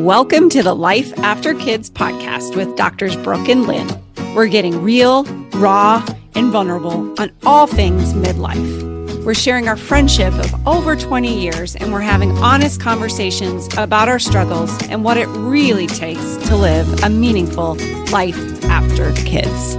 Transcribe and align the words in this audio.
Welcome 0.00 0.48
to 0.50 0.62
the 0.62 0.72
Life 0.72 1.12
After 1.18 1.52
Kids 1.52 1.90
podcast 1.90 2.56
with 2.56 2.74
Doctors 2.74 3.16
Brooke 3.16 3.50
and 3.50 3.66
Lynne. 3.66 4.02
We're 4.34 4.46
getting 4.46 4.82
real, 4.82 5.24
raw, 5.52 6.02
and 6.34 6.50
vulnerable 6.50 7.14
on 7.20 7.30
all 7.44 7.66
things 7.66 8.14
midlife. 8.14 9.22
We're 9.26 9.34
sharing 9.34 9.68
our 9.68 9.76
friendship 9.76 10.32
of 10.32 10.66
over 10.66 10.96
20 10.96 11.38
years 11.38 11.76
and 11.76 11.92
we're 11.92 12.00
having 12.00 12.32
honest 12.38 12.80
conversations 12.80 13.68
about 13.76 14.08
our 14.08 14.18
struggles 14.18 14.70
and 14.88 15.04
what 15.04 15.18
it 15.18 15.26
really 15.26 15.86
takes 15.86 16.38
to 16.48 16.56
live 16.56 17.02
a 17.02 17.10
meaningful 17.10 17.74
life 18.10 18.64
after 18.64 19.12
kids. 19.12 19.74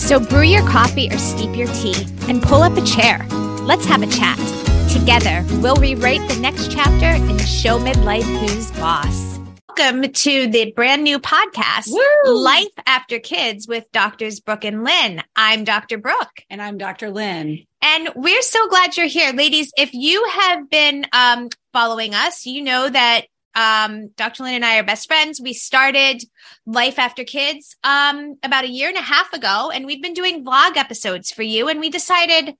So 0.00 0.20
brew 0.20 0.42
your 0.42 0.66
coffee 0.68 1.08
or 1.10 1.18
steep 1.18 1.56
your 1.56 1.66
tea 1.74 2.06
and 2.28 2.40
pull 2.40 2.62
up 2.62 2.76
a 2.76 2.84
chair. 2.84 3.26
Let's 3.62 3.84
have 3.86 4.04
a 4.04 4.06
chat. 4.06 4.38
Together, 4.92 5.44
we'll 5.60 5.74
rewrite 5.74 6.28
the 6.28 6.38
next 6.38 6.70
chapter 6.70 7.06
and 7.06 7.40
show 7.40 7.80
midlife 7.80 8.22
who's 8.22 8.70
boss 8.78 9.29
welcome 9.76 10.10
to 10.10 10.48
the 10.48 10.72
brand 10.72 11.04
new 11.04 11.20
podcast, 11.20 11.90
Woo! 11.92 12.42
Life 12.42 12.72
After 12.86 13.20
Kids 13.20 13.68
with 13.68 13.84
Doctors 13.92 14.40
Brooke 14.40 14.64
and 14.64 14.82
Lynne. 14.82 15.22
I'm 15.36 15.62
Dr. 15.62 15.96
Brooke. 15.96 16.42
And 16.50 16.60
I'm 16.60 16.76
Dr. 16.76 17.08
Lynne. 17.10 17.66
And 17.80 18.10
we're 18.16 18.42
so 18.42 18.68
glad 18.68 18.96
you're 18.96 19.06
here. 19.06 19.32
Ladies, 19.32 19.72
if 19.78 19.94
you 19.94 20.24
have 20.24 20.68
been 20.68 21.06
um, 21.12 21.50
following 21.72 22.14
us, 22.14 22.46
you 22.46 22.62
know 22.62 22.88
that 22.88 23.26
um, 23.54 24.08
Dr. 24.16 24.42
Lynne 24.42 24.54
and 24.54 24.64
I 24.64 24.78
are 24.78 24.82
best 24.82 25.06
friends. 25.06 25.40
We 25.40 25.52
started 25.52 26.24
Life 26.66 26.98
After 26.98 27.22
Kids 27.22 27.76
um, 27.84 28.38
about 28.42 28.64
a 28.64 28.70
year 28.70 28.88
and 28.88 28.98
a 28.98 29.02
half 29.02 29.32
ago, 29.32 29.70
and 29.72 29.86
we've 29.86 30.02
been 30.02 30.14
doing 30.14 30.44
vlog 30.44 30.76
episodes 30.78 31.30
for 31.30 31.42
you. 31.42 31.68
And 31.68 31.78
we 31.78 31.90
decided 31.90 32.56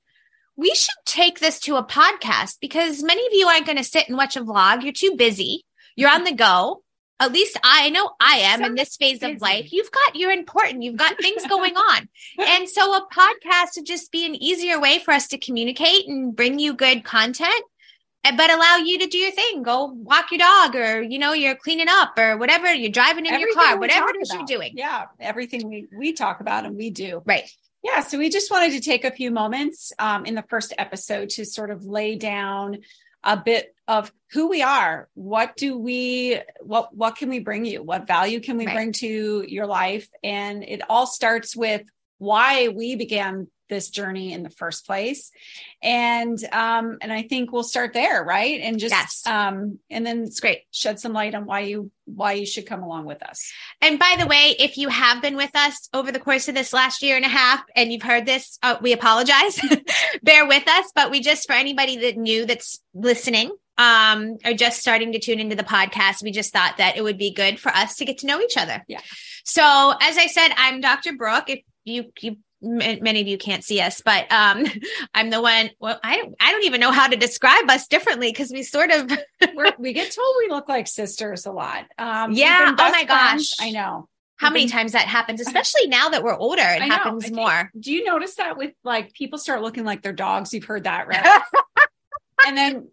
we 0.57 0.73
should 0.75 0.95
take 1.07 1.41
this 1.41 1.59
to 1.61 1.75
a 1.75 1.85
podcast 1.85 2.59
because 2.61 3.03
many 3.03 3.27
of 3.27 3.33
you 3.33 3.49
aren't 3.49 3.67
going 3.67 3.79
to 3.79 3.85
sit 3.85 4.07
and 4.07 4.17
watch 4.17 4.37
a 4.37 4.45
vlog. 4.45 4.85
You're 4.85 4.93
too 4.93 5.17
busy. 5.17 5.65
You're 5.97 6.11
on 6.11 6.23
the 6.23 6.33
go 6.33 6.85
at 7.21 7.33
least 7.33 7.59
I 7.63 7.91
know 7.91 8.11
I 8.19 8.39
am 8.39 8.61
so 8.61 8.67
in 8.67 8.75
this 8.75 8.97
phase 8.97 9.19
busy. 9.19 9.35
of 9.35 9.43
life. 9.43 9.73
You've 9.73 9.91
got, 9.91 10.17
you're 10.17 10.33
important. 10.33 10.83
You've 10.83 10.97
got 10.97 11.19
things 11.19 11.47
going 11.47 11.77
on. 11.77 12.09
and 12.39 12.69
so 12.69 12.95
a 12.95 13.07
podcast 13.15 13.77
would 13.77 13.87
just 13.87 14.11
be 14.11 14.25
an 14.25 14.35
easier 14.35 14.81
way 14.81 14.99
for 14.99 15.13
us 15.13 15.29
to 15.29 15.39
communicate 15.39 16.09
and 16.09 16.35
bring 16.35 16.59
you 16.59 16.73
good 16.73 17.05
content, 17.05 17.63
eh, 18.25 18.35
but 18.35 18.51
allow 18.51 18.77
you 18.77 18.99
to 19.01 19.07
do 19.07 19.19
your 19.19 19.33
thing. 19.33 19.63
Go 19.63 19.93
walk 19.93 20.31
your 20.31 20.39
dog 20.39 20.75
or, 20.75 21.03
you 21.03 21.19
know, 21.19 21.35
you're 21.35 21.57
cleaning 21.57 21.89
up 21.91 22.19
or 22.19 22.39
whatever. 22.39 22.73
You're 22.73 22.91
driving 22.91 23.27
in 23.27 23.35
everything 23.35 23.55
your 23.55 23.65
car, 23.65 23.79
whatever 23.79 24.09
it 24.09 24.17
is 24.23 24.31
about. 24.31 24.49
you're 24.49 24.59
doing. 24.59 24.73
Yeah. 24.75 25.05
Everything 25.21 25.69
we, 25.69 25.89
we 25.95 26.15
talk 26.15 26.41
about 26.41 26.65
and 26.65 26.75
we 26.75 26.89
do. 26.89 27.23
Right. 27.27 27.45
Yeah. 27.85 28.01
So 28.01 28.19
we 28.19 28.31
just 28.31 28.51
wanted 28.51 28.73
to 28.73 28.81
take 28.81 29.05
a 29.05 29.11
few 29.11 29.31
moments 29.31 29.93
um, 29.99 30.25
in 30.25 30.35
the 30.35 30.45
first 30.49 30.73
episode 30.79 31.29
to 31.31 31.45
sort 31.45 31.71
of 31.71 31.85
lay 31.85 32.17
down 32.17 32.79
a 33.23 33.37
bit 33.37 33.75
of 33.87 34.13
who 34.33 34.49
we 34.49 34.63
are. 34.63 35.09
What 35.15 35.57
do 35.57 35.77
we 35.77 36.41
what 36.61 36.95
what 36.95 37.17
can 37.17 37.29
we 37.29 37.41
bring 37.41 37.65
you? 37.65 37.83
What 37.83 38.07
value 38.07 38.41
can 38.41 38.57
we 38.57 38.67
right. 38.67 38.75
bring 38.75 38.93
to 38.93 39.45
your 39.49 39.67
life? 39.67 40.09
And 40.23 40.63
it 40.63 40.83
all 40.89 41.07
starts 41.07 41.57
with 41.57 41.83
why 42.19 42.69
we 42.69 42.97
began 42.97 43.49
this 43.71 43.89
journey 43.89 44.35
in 44.35 44.43
the 44.43 44.51
first 44.51 44.87
place 44.87 45.31
and 45.83 46.45
um 46.53 46.99
and 47.01 47.11
i 47.11 47.23
think 47.23 47.51
we'll 47.51 47.63
start 47.63 47.95
there 47.95 48.23
right 48.23 48.61
and 48.61 48.79
just 48.79 48.93
yes. 48.93 49.27
um 49.27 49.79
and 49.89 50.05
then 50.05 50.25
it's 50.25 50.41
great 50.41 50.65
shed 50.71 51.01
some 51.01 51.15
light 51.15 51.35
on 51.35 51.47
why 51.47 51.61
you 51.61 51.91
why 52.05 52.33
you 52.33 52.45
should 52.45 52.67
come 52.67 52.83
along 52.83 53.07
with 53.07 53.23
us 53.23 53.51
and 53.81 53.99
by 53.99 54.17
the 54.19 54.27
way 54.27 54.55
if 54.59 54.77
you 54.77 54.89
have 54.89 55.23
been 55.23 55.37
with 55.37 55.55
us 55.55 55.89
over 55.95 56.13
the 56.13 56.21
course 56.21 56.49
of 56.49 56.55
this 56.55 56.75
last 56.75 57.03
year 57.03 57.17
and 57.17 57.25
a 57.25 57.29
half 57.29 57.63
and 57.75 57.93
you've 57.93 58.03
heard 58.03 58.27
this 58.27 58.59
uh, 58.63 58.77
we 58.83 58.93
apologize 58.93 59.59
bear 60.23 60.47
with 60.47 60.69
us 60.69 60.91
but 60.95 61.11
we 61.11 61.21
just 61.21 61.47
for 61.47 61.55
anybody 61.55 61.97
that 61.97 62.19
knew 62.19 62.45
that's 62.45 62.81
listening 62.93 63.51
um, 63.81 64.37
are 64.45 64.53
just 64.53 64.79
starting 64.79 65.13
to 65.13 65.19
tune 65.19 65.41
into 65.41 65.57
the 65.57 65.65
podcast, 65.65 66.23
we 66.23 66.33
just 66.33 66.53
thought 66.53 66.77
that 66.77 66.99
it 66.99 67.03
would 67.03 67.17
be 67.17 67.33
good 67.33 67.59
for 67.59 67.71
us 67.71 67.97
to 67.97 68.05
get 68.05 68.19
to 68.19 68.27
know 68.27 68.39
each 68.39 68.59
other. 68.59 68.85
Yeah. 68.87 69.01
So, 69.45 69.95
as 70.03 70.19
I 70.19 70.27
said, 70.27 70.51
I'm 70.55 70.83
Dr. 70.83 71.15
Brooke. 71.15 71.49
If 71.49 71.61
you 71.85 72.13
you 72.21 72.37
many 72.63 73.21
of 73.21 73.27
you 73.27 73.39
can't 73.39 73.65
see 73.65 73.81
us, 73.81 74.03
but 74.05 74.31
um, 74.33 74.65
I'm 75.15 75.31
the 75.31 75.41
one. 75.41 75.71
Well, 75.81 75.99
I 76.03 76.17
don't, 76.17 76.35
I 76.41 76.53
don't 76.53 76.65
even 76.65 76.81
know 76.81 76.93
how 76.93 77.09
to 77.09 77.17
describe 77.17 77.69
us 77.69 77.87
differently 77.87 78.31
because 78.31 78.51
we 78.51 78.63
sort 78.63 78.91
of 78.91 79.11
we 79.79 79.93
get 79.93 80.13
told 80.13 80.35
we 80.39 80.49
look 80.49 80.69
like 80.69 80.87
sisters 80.87 81.47
a 81.47 81.53
lot. 81.53 81.87
Um, 81.99 82.33
yeah. 82.33 82.75
Oh 82.79 82.91
my 82.91 83.05
gosh. 83.05 83.53
I 83.61 83.71
know. 83.71 84.09
How 84.37 84.49
many 84.49 84.69
times 84.69 84.93
that 84.93 85.07
happens, 85.07 85.41
especially 85.47 85.87
now 85.87 86.09
that 86.11 86.23
we're 86.23 86.37
older, 86.37 86.63
it 86.63 86.81
happens 86.81 87.31
more. 87.31 87.71
Do 87.79 87.93
you 87.93 88.05
notice 88.05 88.37
that 88.37 88.57
with 88.57 88.73
like 88.85 89.13
people 89.13 89.39
start 89.39 89.61
looking 89.61 89.85
like 89.85 90.03
their 90.03 90.15
dogs? 90.15 90.55
You've 90.55 90.65
heard 90.65 90.85
that, 90.85 91.09
right? 91.09 91.43
and 92.47 92.57
then 92.57 92.89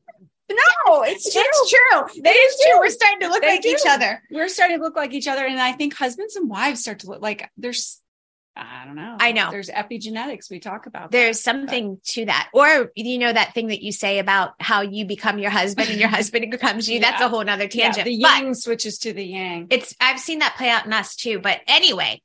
no, 0.50 1.04
it's 1.04 1.32
true. 1.32 1.42
It's 1.46 1.70
true. 1.70 2.24
It 2.24 2.30
is 2.30 2.62
true. 2.64 2.80
We're 2.80 2.90
starting 2.90 3.20
to 3.22 3.28
look 3.28 3.42
they 3.42 3.56
like 3.56 3.62
do. 3.62 3.70
each 3.70 3.86
other. 3.88 4.22
We're 4.32 4.48
starting 4.48 4.78
to 4.78 4.84
look 4.84 4.96
like 4.96 5.14
each 5.14 5.28
other. 5.28 5.46
And 5.46 5.60
I 5.60 5.74
think 5.74 5.94
husbands 5.94 6.36
and 6.36 6.50
wives 6.50 6.82
start 6.82 7.00
to 7.00 7.08
look 7.08 7.22
like 7.22 7.50
there's 7.58 8.02
I 8.58 8.86
don't 8.86 8.96
know. 8.96 9.18
I 9.20 9.32
know. 9.32 9.52
There's 9.52 9.70
epigenetics. 9.70 10.50
We 10.50 10.60
talk 10.60 10.86
about. 10.86 11.12
There's 11.12 11.38
that, 11.38 11.44
something 11.44 11.96
but. 11.96 12.04
to 12.04 12.26
that. 12.26 12.50
Or, 12.54 12.92
you 12.96 13.18
know, 13.18 13.32
that 13.32 13.54
thing 13.54 13.68
that 13.68 13.82
you 13.82 13.92
say 13.92 14.20
about 14.20 14.54
how 14.60 14.82
you 14.82 15.06
become 15.06 15.40
your 15.40 15.52
husband 15.52 15.90
and 15.90 16.00
your 16.00 16.10
husband 16.18 16.50
becomes 16.52 16.90
you. 16.90 17.00
Yeah. 17.00 17.12
That's 17.12 17.22
a 17.22 17.30
whole 17.30 17.44
nother 17.44 17.68
tangent. 17.68 18.08
Yeah, 18.08 18.34
the 18.36 18.44
yin 18.44 18.56
switches 18.56 18.98
to 19.00 19.14
the 19.14 19.24
yang. 19.24 19.68
It's, 19.70 19.96
I've 20.00 20.20
seen 20.20 20.40
that 20.40 20.56
play 20.58 20.70
out 20.70 20.86
in 20.86 20.94
us 20.94 21.16
too. 21.16 21.40
But 21.40 21.62
anyway, 21.68 22.22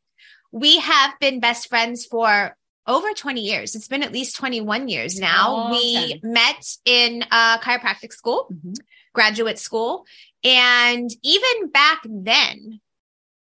we 0.50 0.78
have 0.78 1.12
been 1.20 1.40
best 1.40 1.68
friends 1.68 2.06
for 2.06 2.56
over 2.86 3.12
20 3.12 3.40
years. 3.40 3.74
It's 3.74 3.88
been 3.88 4.02
at 4.02 4.12
least 4.12 4.36
21 4.36 4.88
years 4.88 5.18
now. 5.18 5.68
Oh, 5.68 5.70
we 5.70 6.20
met 6.22 6.76
in 6.84 7.22
a 7.30 7.58
chiropractic 7.62 8.12
school, 8.12 8.48
mm-hmm. 8.52 8.72
graduate 9.14 9.58
school. 9.58 10.04
And 10.44 11.10
even 11.22 11.70
back 11.70 12.00
then, 12.04 12.80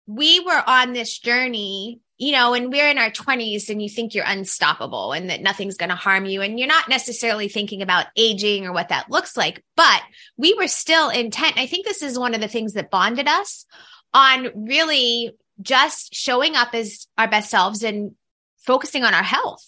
we 0.07 0.41
were 0.41 0.63
on 0.67 0.93
this 0.93 1.19
journey 1.19 2.01
you 2.19 2.33
know, 2.33 2.55
and 2.55 2.73
we're 2.73 2.89
in 2.89 2.99
our 2.99 3.11
20s 3.11 3.69
and 3.69 3.83
you 3.83 3.91
think 3.91 4.15
you're 4.15 4.25
unstoppable 4.27 5.13
and 5.13 5.29
that 5.29 5.43
nothing's 5.43 5.77
going 5.77 5.91
to 5.91 5.97
harm 5.97 6.25
you. 6.25 6.41
And 6.41 6.59
you're 6.59 6.69
not 6.69 6.89
necessarily 6.89 7.49
thinking 7.49 7.83
about 7.83 8.07
aging 8.17 8.67
or 8.67 8.73
what 8.73 8.89
that 8.89 9.11
looks 9.11 9.37
like, 9.37 9.63
but 9.77 10.01
we 10.37 10.55
were 10.55 10.69
still 10.69 11.11
intent. 11.11 11.59
I 11.59 11.67
think 11.67 11.85
this 11.85 12.03
is 12.03 12.19
one 12.19 12.35
of 12.35 12.41
the 12.41 12.49
things 12.49 12.73
that 12.73 12.91
bonded 12.91 13.29
us 13.29 13.67
on 14.15 14.67
really 14.67 15.33
just 15.61 16.15
showing 16.15 16.55
up 16.55 16.75
as 16.75 17.07
our 17.19 17.29
best 17.29 17.51
selves 17.51 17.83
and 17.83 18.13
focusing 18.59 19.05
on 19.05 19.13
our 19.13 19.23
health, 19.23 19.65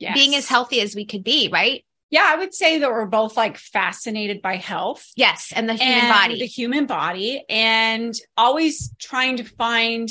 yes. 0.00 0.14
being 0.14 0.34
as 0.34 0.48
healthy 0.48 0.80
as 0.80 0.96
we 0.96 1.04
could 1.04 1.22
be, 1.22 1.48
right? 1.52 1.84
Yeah, 2.14 2.28
I 2.28 2.36
would 2.36 2.54
say 2.54 2.78
that 2.78 2.88
we're 2.88 3.06
both 3.06 3.36
like 3.36 3.58
fascinated 3.58 4.40
by 4.40 4.54
health. 4.54 5.04
Yes, 5.16 5.52
and 5.52 5.68
the 5.68 5.74
human 5.74 5.98
and 5.98 6.08
body. 6.08 6.38
The 6.38 6.46
human 6.46 6.86
body 6.86 7.44
and 7.48 8.14
always 8.36 8.94
trying 9.00 9.38
to 9.38 9.42
find 9.42 10.08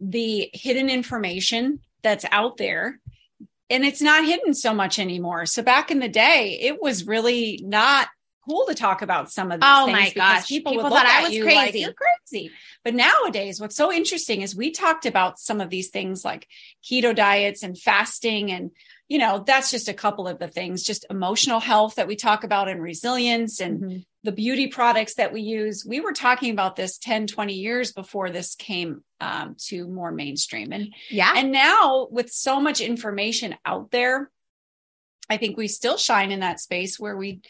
the 0.00 0.50
hidden 0.52 0.90
information 0.90 1.80
that's 2.02 2.26
out 2.30 2.58
there 2.58 3.00
and 3.70 3.86
it's 3.86 4.02
not 4.02 4.26
hidden 4.26 4.52
so 4.52 4.74
much 4.74 4.98
anymore. 4.98 5.46
So 5.46 5.62
back 5.62 5.90
in 5.90 6.00
the 6.00 6.08
day, 6.10 6.58
it 6.60 6.82
was 6.82 7.06
really 7.06 7.58
not 7.64 8.08
cool 8.46 8.66
to 8.66 8.74
talk 8.74 9.00
about 9.00 9.30
some 9.30 9.50
of 9.50 9.60
these 9.60 9.70
oh 9.70 9.86
things 9.86 9.98
my 9.98 10.10
gosh 10.10 10.46
people, 10.46 10.72
people 10.72 10.90
thought 10.90 11.06
I 11.06 11.22
was 11.22 11.38
crazy. 11.38 11.54
Like, 11.54 11.74
You're 11.74 11.94
crazy. 11.94 12.50
But 12.84 12.94
nowadays, 12.94 13.62
what's 13.62 13.76
so 13.76 13.90
interesting 13.90 14.42
is 14.42 14.54
we 14.54 14.72
talked 14.72 15.06
about 15.06 15.38
some 15.38 15.62
of 15.62 15.70
these 15.70 15.88
things 15.88 16.22
like 16.22 16.46
keto 16.84 17.16
diets 17.16 17.62
and 17.62 17.78
fasting 17.78 18.52
and 18.52 18.72
you 19.10 19.18
know, 19.18 19.42
that's 19.44 19.72
just 19.72 19.88
a 19.88 19.92
couple 19.92 20.28
of 20.28 20.38
the 20.38 20.46
things, 20.46 20.84
just 20.84 21.04
emotional 21.10 21.58
health 21.58 21.96
that 21.96 22.06
we 22.06 22.14
talk 22.14 22.44
about 22.44 22.68
and 22.68 22.80
resilience 22.80 23.60
and 23.60 23.80
mm-hmm. 23.80 23.98
the 24.22 24.30
beauty 24.30 24.68
products 24.68 25.14
that 25.14 25.32
we 25.32 25.40
use. 25.40 25.84
We 25.84 25.98
were 25.98 26.12
talking 26.12 26.52
about 26.52 26.76
this 26.76 26.96
10, 26.96 27.26
20 27.26 27.54
years 27.54 27.90
before 27.90 28.30
this 28.30 28.54
came 28.54 29.02
um, 29.20 29.56
to 29.66 29.88
more 29.88 30.12
mainstream. 30.12 30.72
And 30.72 30.94
yeah. 31.08 31.32
And 31.34 31.50
now 31.50 32.06
with 32.08 32.30
so 32.30 32.60
much 32.60 32.80
information 32.80 33.56
out 33.66 33.90
there, 33.90 34.30
I 35.28 35.38
think 35.38 35.56
we 35.56 35.66
still 35.66 35.96
shine 35.96 36.30
in 36.30 36.40
that 36.40 36.60
space 36.60 36.98
where 37.00 37.16
we 37.16 37.40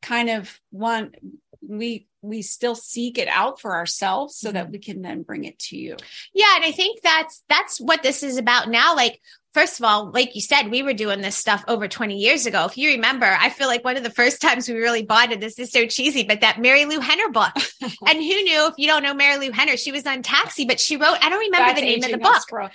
kind 0.00 0.30
of 0.30 0.58
want 0.72 1.16
we 1.60 2.06
we 2.22 2.40
still 2.40 2.74
seek 2.74 3.18
it 3.18 3.28
out 3.28 3.60
for 3.60 3.74
ourselves 3.74 4.36
so 4.36 4.50
that 4.50 4.64
mm-hmm. 4.64 4.72
we 4.72 4.78
can 4.78 5.02
then 5.02 5.22
bring 5.22 5.44
it 5.44 5.58
to 5.58 5.76
you. 5.76 5.96
Yeah, 6.32 6.56
and 6.56 6.64
I 6.64 6.72
think 6.72 7.02
that's 7.02 7.42
that's 7.48 7.78
what 7.78 8.02
this 8.02 8.22
is 8.22 8.38
about 8.38 8.70
now 8.70 8.96
like 8.96 9.20
First 9.52 9.80
of 9.80 9.84
all, 9.84 10.10
like 10.10 10.36
you 10.36 10.40
said, 10.40 10.70
we 10.70 10.82
were 10.82 10.92
doing 10.92 11.22
this 11.22 11.36
stuff 11.36 11.64
over 11.66 11.88
20 11.88 12.16
years 12.16 12.46
ago. 12.46 12.66
If 12.66 12.78
you 12.78 12.90
remember, 12.90 13.26
I 13.26 13.50
feel 13.50 13.66
like 13.66 13.84
one 13.84 13.96
of 13.96 14.04
the 14.04 14.10
first 14.10 14.40
times 14.42 14.68
we 14.68 14.76
really 14.76 15.02
bonded, 15.02 15.40
this 15.40 15.58
is 15.58 15.72
so 15.72 15.86
cheesy, 15.86 16.22
but 16.22 16.40
that 16.42 16.56
Marilu 16.56 17.00
Henner 17.00 17.30
book. 17.30 17.52
and 18.06 18.18
who 18.18 18.42
knew 18.42 18.66
if 18.66 18.74
you 18.78 18.86
don't 18.86 19.02
know 19.02 19.14
Marilu 19.14 19.52
Henner, 19.52 19.76
she 19.76 19.92
was 19.92 20.06
on 20.06 20.22
Taxi, 20.22 20.64
but 20.64 20.78
she 20.78 20.96
wrote, 20.96 21.16
I 21.20 21.28
don't 21.28 21.40
remember 21.40 21.66
That's 21.66 21.80
the 21.80 21.86
name 21.86 22.04
of 22.04 22.10
the 22.10 22.18
book. 22.18 22.70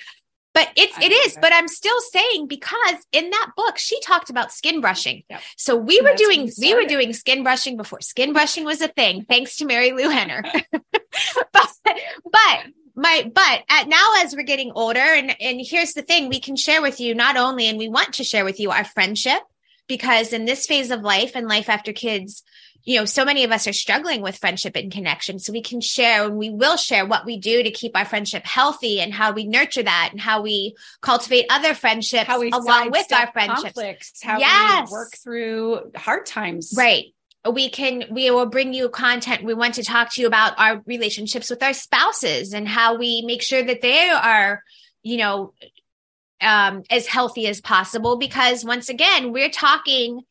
But 0.55 0.69
it's 0.77 0.97
it 0.99 1.11
is, 1.11 1.37
but 1.41 1.51
I'm 1.53 1.67
still 1.67 1.99
saying 2.13 2.47
because 2.47 2.95
in 3.11 3.29
that 3.29 3.51
book 3.57 3.77
she 3.77 3.99
talked 3.99 4.29
about 4.29 4.53
skin 4.53 4.79
brushing. 4.79 5.23
Yep. 5.29 5.41
So 5.57 5.75
we 5.75 5.97
and 5.97 6.07
were 6.07 6.15
doing 6.15 6.49
we 6.61 6.73
were 6.73 6.85
doing 6.85 7.11
skin 7.11 7.43
brushing 7.43 7.75
before 7.75 7.99
skin 7.99 8.31
brushing 8.31 8.63
was 8.63 8.79
a 8.79 8.87
thing, 8.87 9.25
thanks 9.27 9.57
to 9.57 9.65
Marilu 9.65 10.09
Henner. 10.09 10.43
but 10.71 11.73
but 11.83 12.63
my 12.95 13.29
but 13.33 13.63
at 13.69 13.87
now 13.87 14.13
as 14.17 14.35
we're 14.35 14.43
getting 14.43 14.71
older 14.73 14.99
and 14.99 15.35
and 15.41 15.61
here's 15.63 15.93
the 15.93 16.01
thing 16.01 16.29
we 16.29 16.39
can 16.39 16.55
share 16.55 16.81
with 16.81 16.99
you 16.99 17.13
not 17.13 17.37
only 17.37 17.67
and 17.67 17.77
we 17.77 17.89
want 17.89 18.13
to 18.13 18.23
share 18.23 18.45
with 18.45 18.59
you 18.59 18.71
our 18.71 18.85
friendship 18.85 19.41
because 19.87 20.33
in 20.33 20.45
this 20.45 20.65
phase 20.65 20.91
of 20.91 21.01
life 21.01 21.33
and 21.35 21.47
life 21.47 21.69
after 21.69 21.93
kids 21.93 22.43
you 22.85 22.99
know, 22.99 23.05
so 23.05 23.25
many 23.25 23.43
of 23.43 23.51
us 23.51 23.65
are 23.65 23.73
struggling 23.73 24.21
with 24.21 24.37
friendship 24.37 24.75
and 24.75 24.91
connection. 24.91 25.39
So 25.39 25.51
we 25.51 25.63
can 25.63 25.81
share 25.81 26.25
and 26.25 26.37
we 26.37 26.51
will 26.51 26.77
share 26.77 27.05
what 27.05 27.25
we 27.25 27.39
do 27.39 27.63
to 27.63 27.71
keep 27.71 27.97
our 27.97 28.05
friendship 28.05 28.45
healthy 28.45 29.01
and 29.01 29.11
how 29.11 29.31
we 29.33 29.45
nurture 29.47 29.81
that 29.81 30.09
and 30.11 30.21
how 30.21 30.43
we 30.43 30.75
cultivate 31.01 31.47
other 31.49 31.73
friendships 31.73 32.29
along 32.29 32.91
with 32.91 33.11
our 33.11 33.31
friendships. 33.31 33.73
conflicts, 33.73 34.23
how 34.23 34.37
Yes. 34.37 34.89
we 34.89 34.93
work 34.93 35.13
through 35.17 35.91
hard 35.95 36.27
times. 36.27 36.75
Right. 36.77 37.05
We 37.49 37.69
can, 37.69 38.05
we 38.09 38.31
will 38.31 38.47
bring 38.47 38.73
you 38.73 38.89
content. 38.89 39.43
We 39.43 39.53
want 39.53 39.75
to 39.75 39.83
talk 39.83 40.13
to 40.13 40.21
you 40.21 40.27
about 40.27 40.57
our 40.57 40.81
relationships 40.85 41.49
with 41.49 41.61
our 41.61 41.73
spouses 41.73 42.53
and 42.53 42.67
how 42.67 42.97
we 42.97 43.21
make 43.25 43.41
sure 43.41 43.63
that 43.63 43.81
they 43.81 44.09
are, 44.09 44.63
you 45.03 45.17
know, 45.17 45.53
um, 46.41 46.83
as 46.89 47.07
healthy 47.07 47.47
as 47.47 47.61
possible. 47.61 48.17
Because 48.17 48.65
once 48.65 48.89
again, 48.89 49.31
we're 49.31 49.49
talking 49.49 50.21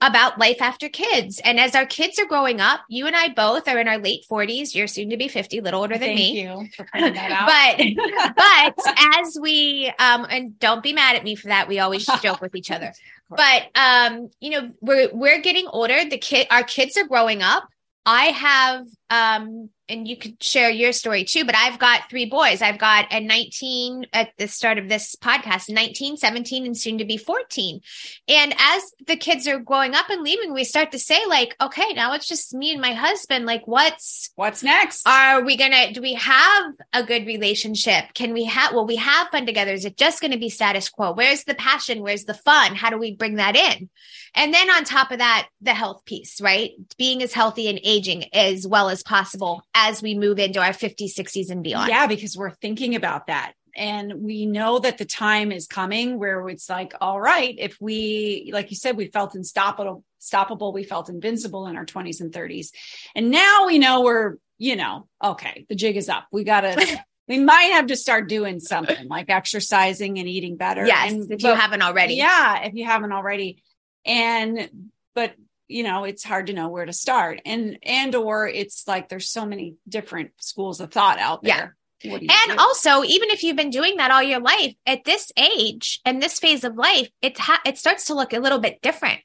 about 0.00 0.38
life 0.38 0.60
after 0.60 0.88
kids. 0.88 1.40
And 1.42 1.58
as 1.58 1.74
our 1.74 1.86
kids 1.86 2.18
are 2.18 2.26
growing 2.26 2.60
up, 2.60 2.80
you 2.88 3.06
and 3.06 3.16
I 3.16 3.28
both 3.28 3.68
are 3.68 3.78
in 3.78 3.88
our 3.88 3.98
late 3.98 4.24
40s. 4.30 4.74
You're 4.74 4.86
soon 4.86 5.10
to 5.10 5.16
be 5.16 5.28
50, 5.28 5.60
little 5.60 5.80
older 5.80 5.94
than 5.94 6.08
Thank 6.08 6.18
me. 6.18 6.42
you 6.42 6.68
for 6.76 6.86
pointing 6.92 7.14
that 7.14 7.30
out. 7.30 8.34
but 8.36 8.74
but 8.76 8.94
as 9.16 9.38
we 9.40 9.92
um 9.98 10.26
and 10.28 10.58
don't 10.58 10.82
be 10.82 10.92
mad 10.92 11.16
at 11.16 11.24
me 11.24 11.36
for 11.36 11.48
that 11.48 11.68
we 11.68 11.78
always 11.78 12.06
joke 12.22 12.40
with 12.40 12.54
each 12.54 12.70
other 12.70 12.92
but 13.30 13.64
um 13.74 14.28
you 14.40 14.50
know 14.50 14.70
we're 14.80 15.10
we're 15.12 15.40
getting 15.40 15.66
older. 15.68 16.08
The 16.08 16.18
kid 16.18 16.46
our 16.50 16.62
kids 16.62 16.96
are 16.96 17.06
growing 17.06 17.42
up. 17.42 17.66
I 18.06 18.26
have 18.26 18.86
um 19.10 19.70
and 19.88 20.08
you 20.08 20.16
could 20.16 20.42
share 20.42 20.70
your 20.70 20.92
story 20.92 21.24
too 21.24 21.44
but 21.44 21.54
i've 21.56 21.78
got 21.78 22.08
three 22.10 22.26
boys. 22.26 22.62
I've 22.62 22.78
got 22.78 23.12
a 23.12 23.20
19 23.20 24.06
at 24.12 24.30
the 24.38 24.48
start 24.48 24.78
of 24.78 24.88
this 24.88 25.16
podcast 25.16 25.68
19 25.68 26.16
17 26.16 26.66
and 26.66 26.76
soon 26.76 26.98
to 26.98 27.04
be 27.04 27.16
14 27.16 27.80
and 28.28 28.54
as 28.58 28.82
the 29.06 29.16
kids 29.16 29.46
are 29.46 29.58
growing 29.58 29.94
up 29.94 30.08
and 30.10 30.22
leaving 30.22 30.52
we 30.52 30.64
start 30.64 30.92
to 30.92 30.98
say 30.98 31.18
like 31.26 31.54
okay 31.60 31.92
now 31.94 32.14
it's 32.14 32.26
just 32.26 32.54
me 32.54 32.72
and 32.72 32.80
my 32.80 32.92
husband. 32.92 33.46
Like 33.46 33.66
what's 33.66 34.30
What's 34.36 34.62
next? 34.62 35.06
are 35.06 35.42
we 35.42 35.56
gonna 35.56 35.92
do 35.92 36.00
we 36.00 36.14
have 36.14 36.72
a 36.92 37.02
good 37.02 37.26
relationship? 37.26 38.04
Can 38.14 38.32
we 38.32 38.44
have 38.44 38.72
will 38.72 38.86
we 38.86 38.96
have 38.96 39.28
fun 39.28 39.46
together? 39.46 39.72
Is 39.72 39.84
it 39.84 39.96
just 39.96 40.20
gonna 40.20 40.38
be 40.38 40.48
status 40.48 40.88
quo? 40.88 41.12
Where's 41.12 41.44
the 41.44 41.54
passion? 41.54 42.02
Where's 42.02 42.24
the 42.24 42.34
fun? 42.34 42.74
How 42.74 42.90
do 42.90 42.98
we 42.98 43.14
bring 43.14 43.36
that 43.36 43.56
in 43.56 43.90
and 44.34 44.52
then 44.52 44.70
on 44.70 44.84
top 44.84 45.10
of 45.10 45.18
that 45.18 45.48
the 45.60 45.74
health 45.74 46.04
piece 46.04 46.40
right 46.40 46.72
being 46.98 47.22
as 47.22 47.32
healthy 47.32 47.68
and 47.68 47.80
aging 47.84 48.24
as 48.34 48.66
well 48.66 48.88
as 48.88 49.02
possible 49.02 49.62
as 49.74 50.02
we 50.02 50.14
move 50.14 50.38
into 50.38 50.60
our 50.60 50.72
50s 50.72 51.14
60s 51.14 51.50
and 51.50 51.62
beyond 51.62 51.88
Yeah, 51.88 52.06
because 52.06 52.36
we're 52.36 52.50
thinking 52.50 52.94
about 52.94 53.26
that. 53.28 53.52
And 53.76 54.22
we 54.22 54.46
know 54.46 54.78
that 54.78 54.98
the 54.98 55.04
time 55.04 55.50
is 55.50 55.66
coming 55.66 56.16
where 56.20 56.48
it's 56.48 56.70
like, 56.70 56.94
all 57.00 57.20
right, 57.20 57.56
if 57.58 57.76
we, 57.80 58.50
like 58.52 58.70
you 58.70 58.76
said, 58.76 58.96
we 58.96 59.08
felt 59.08 59.34
unstoppable, 59.34 60.04
stoppable, 60.20 60.72
we 60.72 60.84
felt 60.84 61.08
invincible 61.08 61.66
in 61.66 61.76
our 61.76 61.84
20s 61.84 62.20
and 62.20 62.32
30s. 62.32 62.68
And 63.16 63.32
now 63.32 63.66
we 63.66 63.78
know 63.80 64.02
we're, 64.02 64.36
you 64.58 64.76
know, 64.76 65.08
okay, 65.22 65.66
the 65.68 65.74
jig 65.74 65.96
is 65.96 66.08
up. 66.08 66.26
We 66.30 66.44
got 66.44 66.60
to, 66.60 67.00
we 67.28 67.40
might 67.40 67.72
have 67.72 67.86
to 67.86 67.96
start 67.96 68.28
doing 68.28 68.60
something 68.60 69.08
like 69.08 69.28
exercising 69.28 70.20
and 70.20 70.28
eating 70.28 70.56
better. 70.56 70.86
yes 70.86 71.10
And, 71.10 71.22
if 71.32 71.42
you 71.42 71.48
but- 71.50 71.58
haven't 71.58 71.82
already 71.82 72.14
Yeah, 72.14 72.60
if 72.66 72.74
you 72.74 72.84
haven't 72.84 73.10
already. 73.12 73.60
And 74.04 74.90
but 75.14 75.34
you 75.66 75.82
know, 75.82 76.04
it's 76.04 76.24
hard 76.24 76.48
to 76.48 76.52
know 76.52 76.68
where 76.68 76.84
to 76.84 76.92
start. 76.92 77.40
And 77.44 77.78
and 77.82 78.14
or 78.14 78.46
it's 78.46 78.86
like 78.86 79.08
there's 79.08 79.28
so 79.28 79.46
many 79.46 79.76
different 79.88 80.32
schools 80.38 80.80
of 80.80 80.92
thought 80.92 81.18
out 81.18 81.42
there. 81.42 81.76
You 82.02 82.16
And 82.16 82.28
do? 82.28 82.56
also, 82.58 83.02
even 83.02 83.30
if 83.30 83.42
you've 83.42 83.56
been 83.56 83.70
doing 83.70 83.96
that 83.96 84.10
all 84.10 84.22
your 84.22 84.40
life, 84.40 84.74
at 84.84 85.04
this 85.04 85.32
age 85.38 86.00
and 86.04 86.20
this 86.22 86.38
phase 86.38 86.62
of 86.62 86.76
life, 86.76 87.08
it 87.22 87.38
ha- 87.38 87.62
it 87.64 87.78
starts 87.78 88.06
to 88.06 88.14
look 88.14 88.34
a 88.34 88.40
little 88.40 88.58
bit 88.58 88.82
different. 88.82 89.20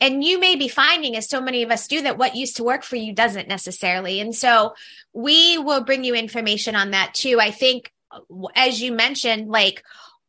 And 0.00 0.22
you 0.22 0.38
may 0.38 0.54
be 0.54 0.68
finding, 0.68 1.16
as 1.16 1.28
so 1.28 1.40
many 1.40 1.62
of 1.62 1.70
us 1.70 1.88
do, 1.88 2.02
that 2.02 2.18
what 2.18 2.36
used 2.36 2.56
to 2.56 2.64
work 2.64 2.84
for 2.84 2.96
you 2.96 3.14
doesn't 3.14 3.48
necessarily. 3.48 4.20
And 4.20 4.34
so 4.34 4.74
we 5.12 5.56
will 5.58 5.84
bring 5.84 6.04
you 6.04 6.14
information 6.14 6.76
on 6.76 6.90
that 6.90 7.14
too. 7.14 7.40
I 7.40 7.50
think, 7.50 7.90
uh, 8.10 8.20
as 8.54 8.80
you 8.80 8.92
mentioned, 8.92 9.48
like 9.48 9.82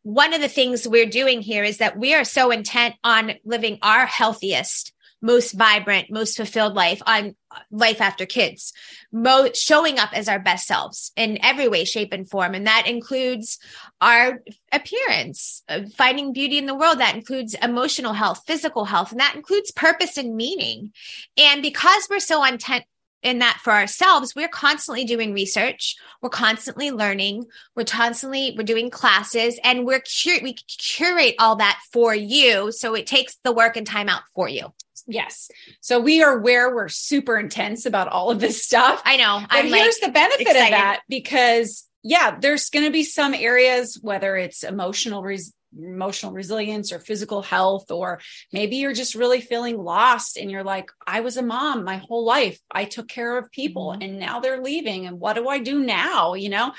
one 0.10 0.34
of 0.34 0.42
the 0.42 0.48
things 0.48 0.88
we're 0.88 1.06
doing 1.06 1.40
here 1.40 1.64
is 1.64 1.78
that 1.78 1.96
we 1.96 2.16
are 2.16 2.24
so 2.24 2.50
intent 2.50 2.96
on 3.04 3.34
living 3.46 3.78
our 3.84 4.08
healthiest, 4.08 4.92
most 5.22 5.52
vibrant, 5.52 6.10
most 6.10 6.36
fulfilled 6.36 6.74
life 6.74 7.00
on 7.06 7.36
life 7.70 8.02
after 8.02 8.26
kids, 8.26 8.74
mo- 9.12 9.52
showing 9.54 10.00
up 10.00 10.10
as 10.14 10.28
our 10.28 10.40
best 10.40 10.66
selves 10.66 11.12
in 11.16 11.38
every 11.44 11.68
way, 11.68 11.86
shape, 11.86 12.12
and 12.12 12.28
form. 12.28 12.56
And 12.56 12.66
that 12.66 12.88
includes 12.88 13.60
our 14.02 14.42
appearance, 14.72 15.62
uh, 15.70 15.82
finding 15.96 16.34
beauty 16.34 16.58
in 16.58 16.66
the 16.66 16.76
world. 16.76 17.00
That 17.00 17.16
includes 17.16 17.54
emotional 17.62 18.14
health, 18.14 18.42
physical 18.48 18.86
health, 18.86 19.12
and 19.12 19.20
that 19.20 19.36
includes 19.36 19.72
purpose 19.72 20.18
and 20.18 20.36
meaning. 20.36 20.92
And 21.38 21.62
because 21.62 22.08
we're 22.10 22.20
so 22.20 22.44
intent 22.44 22.86
in 23.22 23.40
that 23.40 23.60
for 23.64 23.72
ourselves, 23.72 24.34
we're 24.36 24.48
constantly 24.48 25.04
doing 25.04 25.34
research. 25.34 25.96
We're 26.22 26.30
constantly 26.30 26.92
learning. 26.92 27.46
We're 27.76 27.84
constantly, 27.84 28.56
we're 28.58 28.64
doing 28.64 28.90
classes 28.90 29.60
and 29.64 29.86
we're, 29.86 30.00
cur- 30.02 30.40
we 30.42 30.54
curate 30.54 31.36
all 31.40 31.58
that 31.58 31.80
for 31.92 32.16
you. 32.16 32.72
So 32.72 32.96
it 32.96 33.08
takes 33.08 33.38
the 33.44 33.52
work 33.52 33.76
and 33.76 33.86
time 33.86 34.10
out 34.10 34.22
for 34.36 34.48
you. 34.48 34.74
yes. 35.08 35.50
So 35.82 36.00
we 36.00 36.24
are 36.24 36.40
where 36.40 36.74
we're 36.74 36.88
super 36.88 37.38
intense 37.38 37.86
about 37.86 38.08
all 38.08 38.32
of 38.32 38.40
this 38.40 38.64
stuff. 38.64 39.02
I 39.06 39.18
know. 39.18 39.40
But 39.42 39.58
I'm 39.58 39.70
like, 39.70 39.82
here's 39.82 40.00
the 40.00 40.10
benefit 40.10 40.42
excited. 40.42 40.64
of 40.66 40.72
that 40.72 41.02
because 41.10 41.88
yeah, 42.04 42.38
there's 42.40 42.70
going 42.70 42.86
to 42.86 42.92
be 42.92 43.04
some 43.04 43.34
areas 43.34 44.00
whether 44.02 44.38
it's 44.38 44.64
emotional 44.64 45.22
res- 45.24 45.54
emotional 45.78 46.32
resilience 46.32 46.92
or 46.92 47.00
physical 47.00 47.42
health 47.42 47.92
or 47.92 48.20
maybe 48.52 48.78
you're 48.78 48.94
just 48.94 49.14
really 49.14 49.40
feeling 49.40 49.78
lost 49.78 50.38
and 50.38 50.50
you're 50.50 50.64
like 50.64 50.90
I 51.06 51.20
was 51.20 51.38
a 51.38 51.44
mom 51.44 51.84
my 51.84 51.98
whole 51.98 52.26
life. 52.26 52.60
I 52.72 52.86
took 52.86 53.08
care 53.08 53.38
of 53.38 53.52
people 53.52 53.96
Mhm. 53.96 54.04
and 54.04 54.20
now 54.20 54.40
they're 54.40 54.62
leaving 54.64 55.06
and 55.06 55.20
what 55.20 55.34
do 55.34 55.48
I 55.48 55.60
do 55.60 55.80
now, 55.80 56.34
you 56.34 56.50
know? 56.50 56.74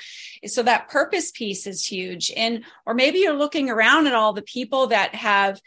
So 0.45 0.63
that 0.63 0.89
purpose 0.89 1.31
piece 1.31 1.67
is 1.67 1.85
huge 1.85 2.31
and 2.35 2.63
or 2.85 2.93
maybe 2.93 3.19
you're 3.19 3.33
looking 3.37 3.69
around 3.69 4.07
at 4.07 4.13
all 4.13 4.33
the 4.33 4.41
people 4.41 4.87
that 4.87 5.15
have 5.15 5.59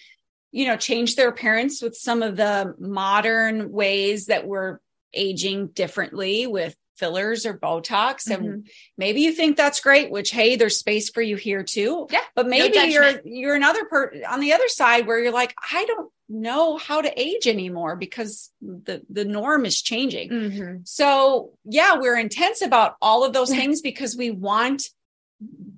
you 0.53 0.67
know 0.67 0.77
changed 0.77 1.17
their 1.17 1.29
appearance 1.29 1.83
with 1.83 1.97
some 1.97 2.23
of 2.23 2.37
the 2.37 2.75
modern 2.79 3.73
ways 3.73 4.27
that 4.27 4.47
we're 4.47 4.79
aging 5.13 5.69
differently 5.69 6.47
with 6.47 6.77
fillers 6.97 7.47
or 7.47 7.55
Botox. 7.59 8.29
Mm-hmm. 8.29 8.45
And 8.45 8.69
maybe 8.97 9.21
you 9.23 9.33
think 9.33 9.57
that's 9.57 9.81
great, 9.81 10.11
which 10.11 10.31
hey, 10.31 10.57
there's 10.57 10.77
space 10.79 11.11
for 11.11 11.23
you 11.23 11.37
here 11.37 11.63
too. 11.63 12.07
Yeah, 12.11 12.21
But 12.35 12.47
maybe 12.49 12.75
judgment. 12.75 12.93
you're 13.25 13.35
you're 13.35 13.55
another 13.55 13.85
per 13.85 14.13
on 14.29 14.41
the 14.41 14.53
other 14.53 14.69
side 14.69 15.07
where 15.07 15.19
you're 15.19 15.33
like, 15.33 15.55
I 15.73 15.85
don't 15.87 16.11
know 16.29 16.79
how 16.79 17.01
to 17.03 17.21
age 17.21 17.47
anymore 17.47 17.97
because 17.97 18.51
the 18.63 19.03
the 19.11 19.25
norm 19.25 19.67
is 19.67 19.83
changing. 19.83 20.31
Mhm. 20.31 20.89
So 20.89 21.53
yeah, 21.65 21.99
we're 21.99 22.19
intense 22.19 22.63
about 22.63 22.97
all 23.03 23.25
of 23.25 23.33
those 23.33 23.51
things 23.51 23.83
because 23.83 24.17
we 24.17 24.31
want, 24.31 24.89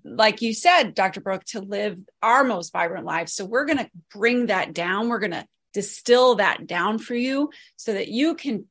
like 0.05 0.43
you 0.43 0.55
said, 0.55 0.95
Dr. 0.95 1.21
Brooke, 1.21 1.45
to 1.47 1.61
live 1.61 1.99
our 2.23 2.45
most 2.45 2.73
vibrant 2.73 3.05
lives. 3.05 3.33
So 3.33 3.45
we're 3.45 3.65
going 3.65 3.79
to 3.79 3.91
bring 4.13 4.47
that 4.47 4.73
down. 4.73 5.09
We're 5.09 5.19
going 5.19 5.33
to 5.33 5.47
distill 5.75 6.37
that 6.37 6.67
down 6.67 6.99
for 6.99 7.15
you 7.15 7.51
so 7.77 7.93
that 7.93 8.09
you 8.09 8.35
can 8.35 8.67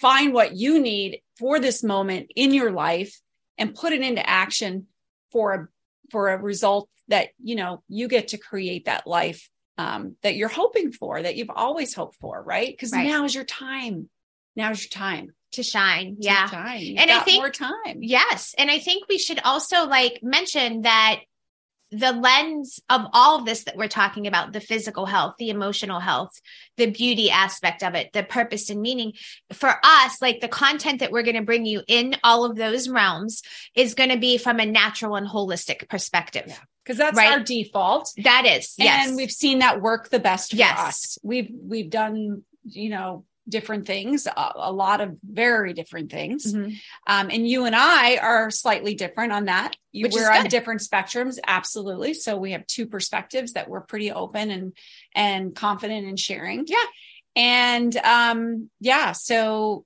find 0.00 0.32
what 0.32 0.56
you 0.56 0.80
need 0.80 1.20
for 1.38 1.58
this 1.60 1.82
moment 1.82 2.30
in 2.36 2.52
your 2.54 2.70
life 2.72 3.18
and 3.56 3.74
put 3.74 3.92
it 3.92 4.00
into 4.02 4.28
action 4.28 4.86
for 5.32 5.52
a 5.54 5.68
for 6.10 6.30
a 6.30 6.38
result 6.40 6.88
that 7.08 7.28
you 7.42 7.56
know 7.56 7.82
you 7.88 8.08
get 8.08 8.28
to 8.28 8.38
create 8.38 8.84
that 8.86 9.06
life 9.06 9.48
um, 9.76 10.16
that 10.22 10.36
you're 10.36 10.48
hoping 10.48 10.90
for 10.92 11.22
that 11.22 11.36
you've 11.36 11.50
always 11.54 11.94
hoped 11.94 12.16
for 12.16 12.42
right 12.42 12.68
because 12.72 12.92
Right. 12.92 13.06
now 13.06 13.24
is 13.24 13.34
your 13.34 13.44
time 13.44 14.08
now 14.56 14.70
is 14.70 14.82
your 14.84 14.90
time 14.90 15.32
to 15.52 15.62
shine. 15.62 16.16
Take 16.16 16.24
Yeah. 16.24 16.74
You've 16.76 16.98
And 16.98 17.10
I 17.10 17.20
think- 17.20 17.40
more 17.40 17.48
time. 17.50 18.00
Yes. 18.02 18.54
And 18.58 18.70
I 18.70 18.78
think 18.80 19.08
we 19.08 19.16
should 19.18 19.40
also 19.44 19.86
like 19.86 20.20
mention 20.22 20.82
that 20.82 21.20
the 21.90 22.12
lens 22.12 22.80
of 22.90 23.06
all 23.12 23.38
of 23.38 23.46
this 23.46 23.64
that 23.64 23.76
we're 23.76 23.88
talking 23.88 24.26
about 24.26 24.52
the 24.52 24.60
physical 24.60 25.06
health, 25.06 25.36
the 25.38 25.50
emotional 25.50 26.00
health, 26.00 26.38
the 26.76 26.90
beauty 26.90 27.30
aspect 27.30 27.82
of 27.82 27.94
it, 27.94 28.12
the 28.12 28.22
purpose 28.22 28.68
and 28.68 28.82
meaning 28.82 29.14
for 29.52 29.74
us, 29.82 30.20
like 30.20 30.40
the 30.40 30.48
content 30.48 31.00
that 31.00 31.10
we're 31.12 31.22
going 31.22 31.36
to 31.36 31.42
bring 31.42 31.64
you 31.64 31.82
in 31.88 32.14
all 32.22 32.44
of 32.44 32.56
those 32.56 32.88
realms 32.88 33.42
is 33.74 33.94
going 33.94 34.10
to 34.10 34.18
be 34.18 34.36
from 34.36 34.60
a 34.60 34.66
natural 34.66 35.16
and 35.16 35.26
holistic 35.26 35.88
perspective. 35.88 36.44
Yeah. 36.48 36.56
Because 36.84 36.98
that's 36.98 37.16
Right. 37.16 37.32
our 37.32 37.40
default. 37.40 38.12
That 38.24 38.46
is, 38.46 38.74
yes. 38.78 39.06
And 39.08 39.16
we've 39.16 39.30
seen 39.30 39.58
that 39.60 39.80
work 39.80 40.08
the 40.10 40.18
best 40.18 40.50
for 40.50 40.56
Yes. 40.56 40.78
us. 40.78 41.18
We've 41.22 41.50
we've 41.62 41.90
done, 41.90 42.44
you 42.64 42.90
know, 42.90 43.24
different 43.48 43.86
things, 43.86 44.26
a, 44.26 44.52
a 44.56 44.72
lot 44.72 45.00
of 45.00 45.16
very 45.22 45.72
different 45.72 46.10
things. 46.10 46.52
Mhm. 46.52 46.78
Um, 47.06 47.30
and 47.30 47.48
you 47.48 47.64
and 47.64 47.74
I 47.74 48.16
are 48.16 48.50
slightly 48.50 48.94
different 48.94 49.32
on 49.32 49.46
that. 49.46 49.76
You, 49.92 50.04
Which 50.04 50.14
we're 50.14 50.30
on 50.30 50.46
different 50.46 50.80
spectrums, 50.80 51.38
absolutely. 51.46 52.14
So 52.14 52.36
we 52.36 52.52
have 52.52 52.66
two 52.66 52.86
perspectives 52.86 53.52
that 53.52 53.68
we're 53.68 53.80
pretty 53.80 54.12
open 54.12 54.50
and 54.50 54.72
and 55.14 55.54
confident 55.54 56.06
in 56.06 56.16
sharing. 56.16 56.64
Yeah. 56.66 56.84
And 57.36 57.96
um, 57.96 58.70
yeah, 58.80 59.12
so 59.12 59.84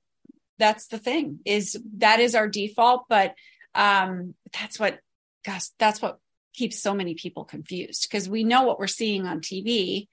that's 0.58 0.86
the 0.86 0.98
thing 0.98 1.40
is 1.44 1.80
that 1.98 2.20
is 2.20 2.34
our 2.34 2.48
default, 2.48 3.04
but 3.08 3.34
um, 3.74 4.34
that's 4.52 4.78
what 4.78 4.98
gosh, 5.44 5.68
that's 5.78 6.00
what 6.00 6.18
keeps 6.54 6.80
so 6.80 6.94
many 6.94 7.14
people 7.14 7.44
confused 7.44 8.06
because 8.08 8.28
we 8.28 8.44
know 8.44 8.62
what 8.62 8.78
we're 8.78 8.86
seeing 8.86 9.26
on 9.26 9.40
TV, 9.40 10.08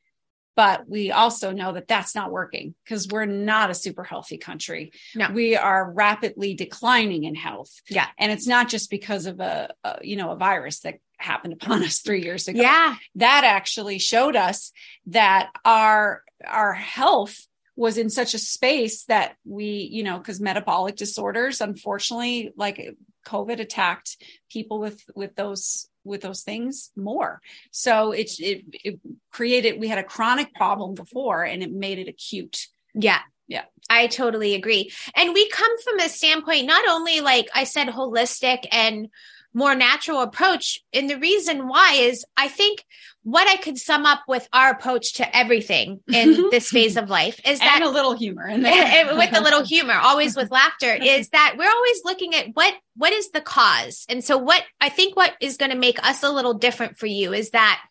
but 0.60 0.90
we 0.90 1.10
also 1.10 1.54
know 1.54 1.72
that 1.72 1.88
that's 1.88 2.14
not 2.14 2.34
working 2.34 2.76
because 2.84 3.08
we're 3.08 3.24
not 3.24 3.70
a 3.70 3.74
super 3.74 4.04
healthy 4.04 4.38
country. 4.38 4.92
No. 5.16 5.30
We 5.32 5.56
are 5.56 5.90
rapidly 5.90 6.54
declining 6.54 7.24
in 7.24 7.34
health. 7.34 7.72
Yeah. 7.90 8.08
And 8.18 8.30
it's 8.30 8.46
not 8.46 8.68
just 8.68 8.90
because 8.90 9.26
of 9.26 9.40
a, 9.40 9.74
a 9.86 10.00
you 10.02 10.18
know, 10.18 10.32
a 10.32 10.36
virus 10.36 10.82
that 10.82 10.96
happened 11.18 11.54
upon 11.54 11.82
us 11.86 12.00
3 12.00 12.22
years 12.22 12.50
ago. 12.50 12.62
Yeah. 12.62 12.98
That 13.16 13.46
actually 13.46 14.00
showed 14.00 14.36
us 14.36 14.74
that 15.08 15.50
our 15.64 16.26
our 16.46 16.74
health 16.74 17.40
was 17.80 17.98
in 17.98 18.10
such 18.10 18.34
a 18.34 18.40
space 18.40 19.06
that 19.06 19.38
we, 19.46 19.90
you 19.90 20.04
know, 20.04 20.18
because 20.18 20.42
metabolic 20.42 20.98
disorders, 20.98 21.62
unfortunately, 21.62 22.52
like 22.58 22.94
COVID 23.26 23.62
attacked 23.62 24.18
people 24.52 24.82
with 24.82 25.02
with 25.16 25.34
those 25.38 25.88
with 26.04 26.20
those 26.20 26.42
things 26.42 26.92
more. 26.98 27.40
So 27.72 28.12
it, 28.12 28.32
it 28.40 28.66
it 28.84 29.00
created 29.32 29.80
we 29.80 29.88
had 29.88 29.98
a 29.98 30.04
chronic 30.04 30.54
problem 30.56 30.94
before 30.94 31.44
and 31.44 31.64
it 31.64 31.72
made 31.72 32.00
it 32.00 32.10
acute. 32.10 32.68
Yeah. 32.94 33.22
Yeah. 33.48 33.64
I 33.90 34.08
totally 34.08 34.56
agree. 34.56 34.92
And 35.16 35.34
we 35.34 35.48
come 35.48 35.82
from 35.82 36.00
a 36.00 36.10
standpoint, 36.10 36.68
not 36.68 36.86
only 36.90 37.22
like 37.22 37.48
I 37.56 37.64
said, 37.64 37.88
holistic 37.88 38.68
and 38.74 39.08
more 39.54 39.76
natural 39.76 40.22
approach. 40.22 40.80
And 40.94 41.10
the 41.10 41.18
reason 41.18 41.68
why 41.68 41.94
is 41.94 42.26
I 42.38 42.48
think 42.48 42.84
what 43.24 43.48
I 43.48 43.58
could 43.58 43.78
sum 43.78 44.06
up 44.06 44.22
with 44.28 44.48
our 44.54 44.72
approach 44.72 45.14
to 45.16 45.36
everything 45.36 46.00
in 46.12 46.50
this 46.52 46.70
phase 46.70 46.98
of 46.98 47.10
life 47.10 47.40
is 47.46 47.60
that 47.60 47.82
and 47.82 47.84
a 47.84 47.90
little 47.90 48.16
humor 48.16 48.48
in 48.48 48.62
there. 48.62 49.16
with 49.18 49.36
a 49.36 49.42
little 49.42 49.64
humor, 49.66 49.96
always 49.96 50.36
with 50.36 50.52
laughter, 50.52 50.94
is 50.94 51.30
that 51.30 51.56
we're 51.58 51.70
always 51.70 52.02
looking 52.06 52.36
at 52.36 52.48
what 52.54 52.74
what 52.96 53.14
is 53.14 53.32
the 53.32 53.42
cause. 53.42 54.06
And 54.10 54.24
so 54.24 54.38
what 54.38 54.64
I 54.80 54.90
think 54.90 55.16
what 55.16 55.36
is 55.42 55.58
going 55.58 55.72
to 55.72 55.78
make 55.78 56.04
us 56.06 56.24
a 56.24 56.32
little 56.32 56.54
different 56.54 56.98
for 56.98 57.08
you 57.08 57.34
is 57.34 57.52
that 57.52 57.82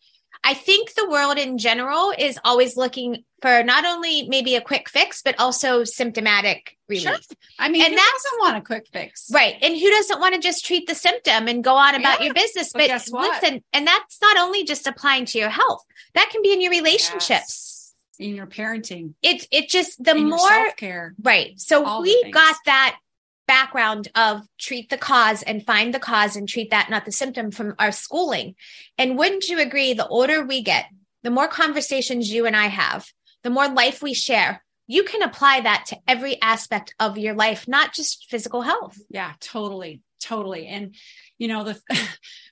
I 0.45 0.55
think 0.55 0.95
the 0.95 1.09
world 1.09 1.39
in 1.39 1.59
general 1.59 2.13
is 2.17 2.39
always 2.45 2.77
looking 2.77 3.25
for 3.41 3.63
not 3.63 3.85
only 3.85 4.27
maybe 4.29 4.57
a 4.57 4.61
quick 4.61 4.89
fix, 4.89 5.23
but 5.23 5.39
also 5.39 5.85
symptomatic 5.85 6.77
relief. 6.89 7.05
Sure. 7.05 7.17
I 7.59 7.69
mean, 7.69 7.83
And 7.83 7.93
who 7.93 7.97
doesn't 7.99 8.39
want 8.41 8.57
a 8.57 8.61
quick 8.63 8.87
fix? 8.93 9.31
Right. 9.33 9.55
And 9.63 9.77
who 9.77 9.91
doesn't 9.91 10.19
want 10.21 10.35
to 10.35 10.41
just 10.41 10.65
treat 10.67 10.87
the 10.89 10.95
symptom 10.95 11.47
and 11.49 11.63
go 11.63 11.75
on 11.75 11.95
about 11.95 12.19
Yeah, 12.21 12.27
your 12.27 12.35
business? 12.35 12.73
but 12.73 12.89
But, 12.89 13.13
listen, 13.13 13.63
and 13.73 13.87
that's 13.87 14.19
not 14.21 14.37
only 14.39 14.65
just 14.65 14.87
applying 14.87 15.25
to 15.27 15.39
your 15.39 15.51
health, 15.51 15.85
that 16.15 16.31
can 16.33 16.43
be 16.43 16.53
in 16.53 16.61
your 16.61 16.71
relationships. 16.73 17.29
Yes. 17.31 17.75
In 18.19 18.35
your 18.35 18.47
parenting, 18.49 19.15
It 19.23 19.47
it 19.53 19.69
just 19.69 20.03
the 20.03 20.17
in 20.17 20.29
more 20.31 20.39
self-care. 20.41 21.15
right. 21.23 21.53
So 21.61 21.85
all 21.85 22.03
we 22.03 22.31
got 22.33 22.57
that 22.67 22.99
background 23.47 24.09
of 24.17 24.43
treat 24.59 24.91
the 24.91 24.99
cause 24.99 25.43
and 25.45 25.65
find 25.65 25.95
the 25.95 26.01
cause 26.01 26.35
and 26.35 26.49
treat 26.49 26.71
that 26.71 26.91
not 26.91 27.05
the 27.05 27.13
symptom 27.13 27.51
from 27.53 27.77
our 27.79 27.93
schooling. 27.93 28.57
And 28.99 29.17
wouldn't 29.17 29.49
you 29.49 29.61
agree 29.61 29.95
the 29.95 30.07
older 30.09 30.45
we 30.45 30.63
get, 30.63 30.87
the 31.23 31.31
more 31.31 31.47
conversations 31.49 32.31
you 32.33 32.45
and 32.47 32.57
I 32.57 32.67
have, 32.67 33.07
the 33.43 33.51
more 33.51 33.69
life 33.69 34.03
we 34.03 34.15
share, 34.15 34.63
you 34.89 35.05
can 35.05 35.23
apply 35.23 35.61
that 35.61 35.85
to 35.89 35.99
every 36.09 36.41
aspect 36.41 36.95
of 36.99 37.19
your 37.19 37.35
life, 37.35 37.69
not 37.69 37.93
just 37.93 38.27
physical 38.31 38.63
health. 38.63 38.99
Yeah, 39.11 39.35
totally, 39.39 40.01
totally. 40.21 40.67
And 40.67 40.95
you 41.37 41.47
know, 41.47 41.63
the 41.63 41.81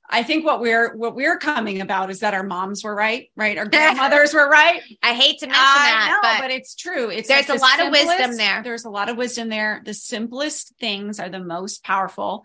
I 0.09 0.23
think 0.23 0.45
what 0.45 0.61
we're 0.61 0.95
what 0.95 1.17
we're 1.17 1.39
coming 1.39 1.81
about 1.81 2.11
is 2.11 2.21
that 2.21 2.35
our 2.35 2.45
moms 2.45 2.85
were 2.85 2.95
right, 2.95 3.31
right? 3.37 3.59
Our 3.59 3.65
grandmothers 3.69 4.35
were 4.35 4.49
right. 4.49 4.81
I 5.03 5.15
hate 5.15 5.41
to 5.41 5.47
mention 5.47 5.61
I 5.61 5.91
that, 5.91 6.09
know, 6.11 6.29
but, 6.29 6.45
but, 6.45 6.51
it's 6.51 6.77
true. 6.77 7.09
It's 7.09 7.27
there's 7.27 7.49
like 7.49 7.57
a 7.57 7.59
the 7.59 7.65
lot 7.65 7.87
of 7.87 7.91
wisdom 7.91 8.37
there. 8.37 8.63
There's 8.63 8.85
a 8.85 8.91
lot 8.91 9.09
of 9.09 9.17
wisdom 9.17 9.49
there. 9.49 9.83
The 9.85 9.95
simplest 9.95 10.75
things 10.79 11.19
are 11.19 11.31
the 11.31 11.41
most 11.41 11.83
powerful, 11.83 12.45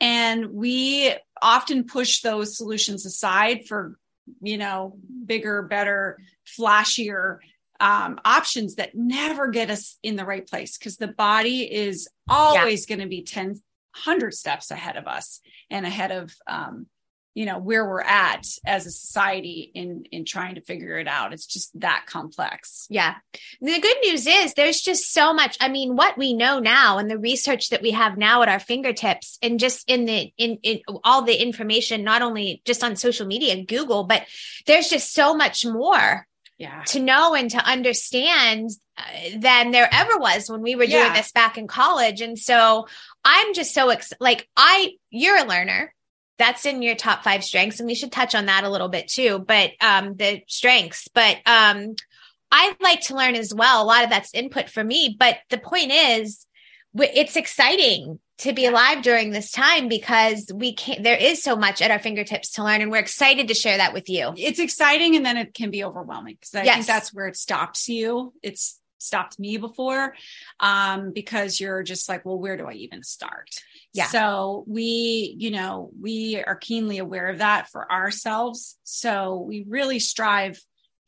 and 0.00 0.52
we 0.52 1.14
often 1.42 1.84
push 1.84 2.22
those 2.22 2.56
solutions 2.56 3.04
aside 3.04 3.66
for 3.66 3.98
you 4.40 4.56
know 4.56 4.96
bigger, 5.26 5.62
better, 5.62 6.18
flashier 6.46 7.38
um, 7.82 8.20
options 8.24 8.76
that 8.76 8.94
never 8.94 9.48
get 9.48 9.68
us 9.68 9.98
in 10.04 10.14
the 10.14 10.24
right 10.24 10.46
place 10.46 10.78
because 10.78 10.98
the 10.98 11.08
body 11.08 11.62
is 11.62 12.08
always 12.28 12.86
going 12.86 13.00
to 13.00 13.08
be 13.08 13.22
10 13.24 13.60
100 13.94 14.32
steps 14.32 14.70
ahead 14.70 14.96
of 14.96 15.06
us 15.06 15.40
and 15.68 15.84
ahead 15.84 16.12
of 16.12 16.34
um, 16.46 16.86
you 17.34 17.44
know 17.44 17.58
where 17.58 17.84
we're 17.86 18.00
at 18.00 18.46
as 18.64 18.86
a 18.86 18.90
society 18.90 19.70
in 19.74 20.04
in 20.12 20.24
trying 20.24 20.54
to 20.54 20.60
figure 20.60 20.98
it 20.98 21.08
out 21.08 21.32
it's 21.32 21.44
just 21.44 21.78
that 21.80 22.04
complex 22.06 22.86
Yeah. 22.88 23.16
The 23.60 23.80
good 23.80 23.96
news 24.04 24.26
is 24.26 24.54
there's 24.54 24.80
just 24.80 25.12
so 25.12 25.32
much. 25.32 25.56
I 25.60 25.68
mean, 25.68 25.96
what 25.96 26.16
we 26.16 26.34
know 26.34 26.58
now 26.58 26.98
and 26.98 27.10
the 27.10 27.18
research 27.18 27.70
that 27.70 27.82
we 27.82 27.90
have 27.92 28.16
now 28.16 28.42
at 28.42 28.48
our 28.48 28.60
fingertips 28.60 29.38
and 29.42 29.58
just 29.58 29.88
in 29.90 30.04
the 30.04 30.32
in, 30.36 30.58
in 30.62 30.80
all 31.04 31.22
the 31.22 31.34
information, 31.34 32.04
not 32.04 32.22
only 32.22 32.62
just 32.64 32.84
on 32.84 32.96
social 32.96 33.26
media, 33.26 33.64
Google, 33.64 34.04
but 34.04 34.26
there's 34.66 34.88
just 34.88 35.12
so 35.12 35.34
much 35.34 35.64
more 35.64 36.26
yeah 36.62 36.82
to 36.92 37.00
know 37.00 37.34
and 37.34 37.50
to 37.50 37.58
understand 37.58 38.70
uh, 38.96 39.02
than 39.38 39.70
there 39.72 39.88
ever 39.92 40.16
was 40.18 40.48
when 40.48 40.62
we 40.62 40.74
were 40.76 40.86
doing 40.86 41.12
Yeah. 41.12 41.14
this 41.14 41.32
back 41.32 41.58
in 41.58 41.66
college. 41.66 42.20
And 42.20 42.38
so 42.38 42.86
I'm 43.24 43.52
just 43.54 43.74
so 43.74 43.88
ex- 43.90 44.12
like 44.20 44.48
I 44.56 44.92
you're 45.10 45.38
a 45.38 45.44
learner. 45.48 45.92
That's 46.38 46.64
in 46.66 46.82
your 46.82 46.94
top 46.96 47.22
5 47.24 47.44
strengths 47.44 47.78
and 47.80 47.86
we 47.86 47.94
should 47.94 48.12
touch 48.12 48.34
on 48.34 48.46
that 48.46 48.64
a 48.64 48.70
little 48.70 48.88
bit 48.88 49.08
too, 49.08 49.38
but 49.38 49.70
um 49.80 50.14
the 50.16 50.42
strengths, 50.46 51.08
but 51.12 51.36
um 51.46 51.94
I 52.50 52.76
like 52.80 53.00
to 53.02 53.16
learn 53.16 53.34
as 53.34 53.54
well. 53.54 53.82
A 53.82 53.90
lot 53.92 54.04
of 54.04 54.10
that's 54.10 54.34
input 54.34 54.68
for 54.68 54.84
me, 54.84 55.16
but 55.18 55.38
the 55.50 55.58
point 55.58 55.90
is 55.90 56.46
it's 56.94 57.36
exciting 57.36 58.18
to 58.42 58.52
be 58.52 58.66
alive 58.66 59.02
during 59.02 59.30
this 59.30 59.50
time 59.50 59.88
because 59.88 60.50
we 60.54 60.74
can't 60.74 61.02
there 61.02 61.16
is 61.16 61.42
so 61.42 61.54
much 61.56 61.80
at 61.80 61.90
our 61.90 61.98
fingertips 61.98 62.52
to 62.52 62.64
learn 62.64 62.80
and 62.80 62.90
we're 62.90 62.98
excited 62.98 63.48
to 63.48 63.54
share 63.54 63.76
that 63.78 63.92
with 63.92 64.08
you. 64.08 64.32
it's 64.36 64.58
exciting 64.58 65.14
and 65.16 65.24
then 65.24 65.36
it 65.36 65.54
can 65.54 65.70
be 65.70 65.84
overwhelming 65.84 66.34
because 66.34 66.54
i 66.54 66.64
Yes. 66.64 66.74
think 66.74 66.86
that's 66.86 67.14
where 67.14 67.28
it 67.28 67.36
stops 67.36 67.88
you 67.88 68.32
it's 68.42 68.78
stopped 68.98 69.38
me 69.38 69.56
before 69.56 70.14
um 70.60 71.12
because 71.12 71.58
you're 71.60 71.82
just 71.82 72.08
like 72.08 72.24
well 72.24 72.38
where 72.38 72.56
do 72.56 72.66
i 72.66 72.72
even 72.72 73.02
start 73.02 73.48
Yeah. 73.92 74.06
so 74.06 74.64
we 74.66 75.34
you 75.38 75.50
know 75.50 75.90
we 76.00 76.42
are 76.44 76.54
keenly 76.56 76.98
aware 76.98 77.28
of 77.28 77.38
that 77.38 77.68
for 77.70 77.90
ourselves 77.90 78.76
so 78.84 79.38
we 79.38 79.64
really 79.68 79.98
strive 79.98 80.60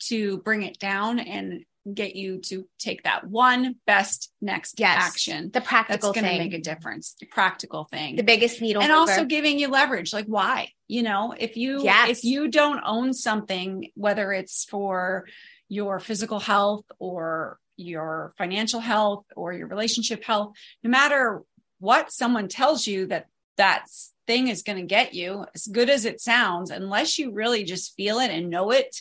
to 0.08 0.38
bring 0.38 0.62
it 0.62 0.78
down 0.78 1.18
and 1.20 1.64
get 1.92 2.16
you 2.16 2.38
to 2.38 2.66
take 2.78 3.02
that 3.02 3.26
one 3.26 3.76
best 3.86 4.32
next 4.40 4.80
Yes. 4.80 4.96
action 5.02 5.50
The 5.52 5.60
practical 5.60 6.12
that's 6.12 6.20
going 6.22 6.32
to 6.32 6.38
make 6.42 6.54
a 6.54 6.60
difference 6.60 7.14
the 7.20 7.26
practical 7.26 7.84
thing 7.84 8.16
the 8.16 8.22
biggest 8.22 8.60
needle 8.62 8.82
and 8.82 8.90
mover. 8.90 9.00
also 9.00 9.24
giving 9.26 9.58
you 9.58 9.68
leverage 9.68 10.12
like 10.12 10.24
why 10.26 10.70
you 10.88 11.02
know 11.02 11.34
if 11.38 11.56
you 11.56 11.84
Yes. 11.84 12.08
if 12.10 12.24
you 12.24 12.48
don't 12.48 12.82
own 12.84 13.12
something 13.12 13.90
whether 13.94 14.32
it's 14.32 14.64
for 14.64 15.26
your 15.68 16.00
physical 16.00 16.38
health 16.40 16.84
or 16.98 17.58
your 17.76 18.32
financial 18.38 18.80
health 18.80 19.24
or 19.36 19.52
your 19.52 19.66
relationship 19.66 20.24
health 20.24 20.54
no 20.82 20.88
matter 20.90 21.42
what 21.80 22.10
someone 22.12 22.48
tells 22.48 22.86
you 22.86 23.06
that 23.08 23.26
that 23.56 23.84
thing 24.26 24.48
is 24.48 24.62
going 24.62 24.78
to 24.78 24.86
get 24.86 25.12
you 25.12 25.44
as 25.54 25.66
good 25.66 25.90
as 25.90 26.06
it 26.06 26.18
sounds 26.20 26.70
unless 26.70 27.18
you 27.18 27.30
really 27.32 27.62
just 27.62 27.94
feel 27.94 28.18
it 28.20 28.30
and 28.30 28.48
know 28.48 28.70
it 28.70 28.96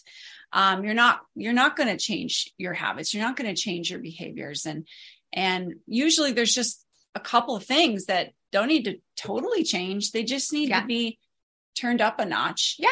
um, 0.54 0.84
you're 0.84 0.94
not 0.94 1.22
you're 1.36 1.54
not 1.54 1.76
going 1.76 1.90
to 1.90 1.98
change 1.98 2.52
your 2.58 2.74
habits 2.74 3.14
you're 3.14 3.24
not 3.24 3.36
going 3.36 3.54
to 3.54 3.60
change 3.62 3.90
your 3.92 4.00
behaviors 4.00 4.66
and 4.66 4.88
and 5.34 5.74
usually 5.88 6.32
there's 6.32 6.54
just 6.54 6.86
a 7.16 7.20
couple 7.20 7.56
of 7.56 7.64
things 7.66 8.06
that 8.06 8.30
don't 8.52 8.68
need 8.68 8.86
to 8.86 8.96
totally 9.16 9.64
change 9.64 10.12
they 10.12 10.24
just 10.24 10.54
need 10.54 10.70
Yeah. 10.70 10.82
to 10.82 10.88
be 10.88 11.20
turned 11.76 12.02
up 12.02 12.20
a 12.20 12.26
notch 12.26 12.76
Yeah. 12.80 12.88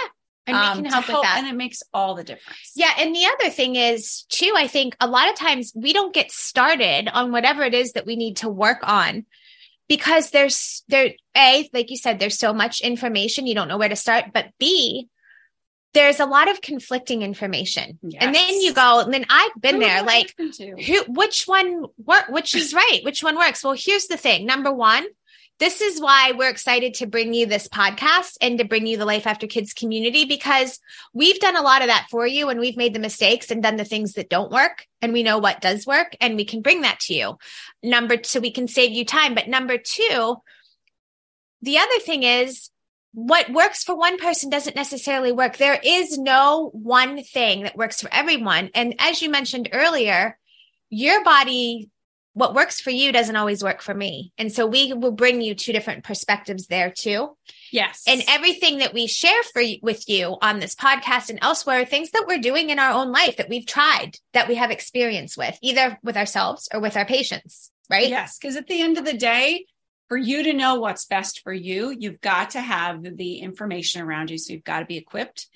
and 0.47 0.57
we 0.57 0.61
um, 0.63 0.75
can 0.77 0.83
to 0.85 0.89
help 0.91 1.07
with 1.07 1.21
that. 1.21 1.37
and 1.37 1.47
it 1.47 1.55
makes 1.55 1.83
all 1.93 2.15
the 2.15 2.23
difference 2.23 2.71
Yeah. 2.75 2.91
And 2.97 3.15
the 3.15 3.25
other 3.25 3.49
thing 3.51 3.75
is, 3.75 4.23
too, 4.29 4.53
I 4.57 4.67
think 4.67 4.95
a 4.99 5.07
lot 5.07 5.29
of 5.29 5.35
times 5.35 5.71
we 5.75 5.93
don't 5.93 6.13
get 6.13 6.31
started 6.31 7.07
on 7.13 7.31
whatever 7.31 7.63
it 7.63 7.75
is 7.75 7.91
that 7.93 8.07
we 8.07 8.15
need 8.15 8.37
to 8.37 8.49
work 8.49 8.79
on 8.81 9.25
because 9.87 10.31
there's, 10.31 10.83
there, 10.87 11.11
A, 11.37 11.69
like 11.73 11.91
you 11.91 11.97
said, 11.97 12.17
there's 12.17 12.39
so 12.39 12.53
much 12.53 12.81
information, 12.81 13.45
you 13.45 13.53
don't 13.53 13.67
know 13.67 13.77
where 13.77 13.89
to 13.89 13.95
start. 13.95 14.25
But 14.33 14.47
B, 14.57 15.09
there's 15.93 16.19
a 16.19 16.25
lot 16.25 16.49
of 16.49 16.61
conflicting 16.61 17.21
information. 17.21 17.99
And 18.19 18.33
then 18.33 18.61
you 18.61 18.73
go, 18.73 19.01
and 19.01 19.13
then 19.13 19.25
I've 19.29 19.51
been 19.59 19.79
there, 19.79 20.03
like, 20.03 20.33
who 20.37 21.03
which 21.07 21.45
one 21.45 21.85
work 22.03 22.29
which 22.29 22.55
is 22.55 22.73
right 22.73 23.01
which 23.03 23.23
one 23.23 23.35
works? 23.35 23.63
Well 23.63 23.73
here's 23.77 24.07
the 24.07 24.17
thing. 24.17 24.45
Number 24.45 24.71
one 24.71 25.05
this 25.61 25.79
is 25.79 26.01
why 26.01 26.31
we're 26.35 26.49
excited 26.49 26.95
to 26.95 27.05
bring 27.05 27.35
you 27.35 27.45
this 27.45 27.67
podcast 27.67 28.35
and 28.41 28.57
to 28.57 28.65
bring 28.65 28.87
you 28.87 28.97
the 28.97 29.05
life 29.05 29.27
after 29.27 29.45
kids 29.45 29.73
community 29.73 30.25
because 30.25 30.79
we've 31.13 31.39
done 31.39 31.55
a 31.55 31.61
lot 31.61 31.83
of 31.83 31.87
that 31.87 32.07
for 32.09 32.25
you 32.25 32.49
and 32.49 32.59
we've 32.59 32.77
made 32.77 32.95
the 32.95 32.99
mistakes 32.99 33.51
and 33.51 33.61
done 33.61 33.75
the 33.75 33.85
things 33.85 34.13
that 34.13 34.27
don't 34.27 34.51
work 34.51 34.87
and 35.03 35.13
we 35.13 35.21
know 35.21 35.37
what 35.37 35.61
does 35.61 35.85
work 35.85 36.15
and 36.19 36.35
we 36.35 36.45
can 36.45 36.63
bring 36.63 36.81
that 36.81 36.99
to 37.01 37.13
you. 37.13 37.37
Number 37.83 38.17
two 38.17 38.41
we 38.41 38.49
can 38.49 38.67
save 38.67 38.89
you 38.89 39.05
time 39.05 39.35
but 39.35 39.47
number 39.47 39.77
two 39.77 40.37
the 41.61 41.77
other 41.77 41.99
thing 41.99 42.23
is 42.23 42.70
what 43.13 43.51
works 43.51 43.83
for 43.83 43.95
one 43.95 44.17
person 44.17 44.49
doesn't 44.49 44.75
necessarily 44.75 45.31
work. 45.31 45.57
There 45.57 45.79
is 45.83 46.17
no 46.17 46.69
one 46.73 47.23
thing 47.23 47.63
that 47.63 47.77
works 47.77 48.01
for 48.01 48.09
everyone. 48.13 48.69
And 48.73 48.95
as 48.99 49.21
you 49.21 49.29
mentioned 49.29 49.69
earlier, 49.73 50.37
your 50.89 51.23
body 51.23 51.89
what 52.33 52.53
works 52.53 52.79
for 52.79 52.91
you 52.91 53.11
doesn't 53.11 53.35
always 53.35 53.63
work 53.63 53.81
for 53.81 53.93
me. 53.93 54.31
And 54.37 54.51
so 54.51 54.65
we 54.65 54.93
will 54.93 55.11
bring 55.11 55.41
you 55.41 55.53
two 55.53 55.73
different 55.73 56.03
perspectives 56.03 56.67
there 56.67 56.89
too. 56.89 57.35
Yes. 57.71 58.03
And 58.07 58.23
everything 58.27 58.77
that 58.77 58.93
we 58.93 59.07
share 59.07 59.43
for 59.51 59.61
with 59.81 60.07
you 60.07 60.37
on 60.41 60.59
this 60.59 60.75
podcast 60.75 61.29
and 61.29 61.39
elsewhere, 61.41 61.85
things 61.85 62.11
that 62.11 62.25
we're 62.27 62.39
doing 62.39 62.69
in 62.69 62.79
our 62.79 62.91
own 62.91 63.11
life 63.11 63.37
that 63.37 63.49
we've 63.49 63.65
tried, 63.65 64.17
that 64.33 64.47
we 64.47 64.55
have 64.55 64.71
experience 64.71 65.35
with, 65.35 65.57
either 65.61 65.99
with 66.03 66.15
ourselves 66.15 66.69
or 66.73 66.79
with 66.79 66.95
our 66.95 67.05
patients, 67.05 67.69
right? 67.89 68.07
Yes. 68.07 68.37
Because 68.39 68.55
at 68.55 68.67
the 68.67 68.81
end 68.81 68.97
of 68.97 69.05
the 69.05 69.13
day, 69.13 69.65
for 70.11 70.17
you 70.17 70.43
to 70.43 70.51
know 70.51 70.75
what's 70.75 71.05
best 71.05 71.39
for 71.39 71.53
you, 71.53 71.95
you've 71.97 72.19
got 72.19 72.49
to 72.49 72.59
have 72.59 73.01
the 73.15 73.37
information 73.37 74.01
around 74.01 74.29
you. 74.29 74.37
So 74.37 74.51
you've 74.51 74.65
got 74.65 74.81
to 74.81 74.85
be 74.85 74.97
equipped 74.97 75.47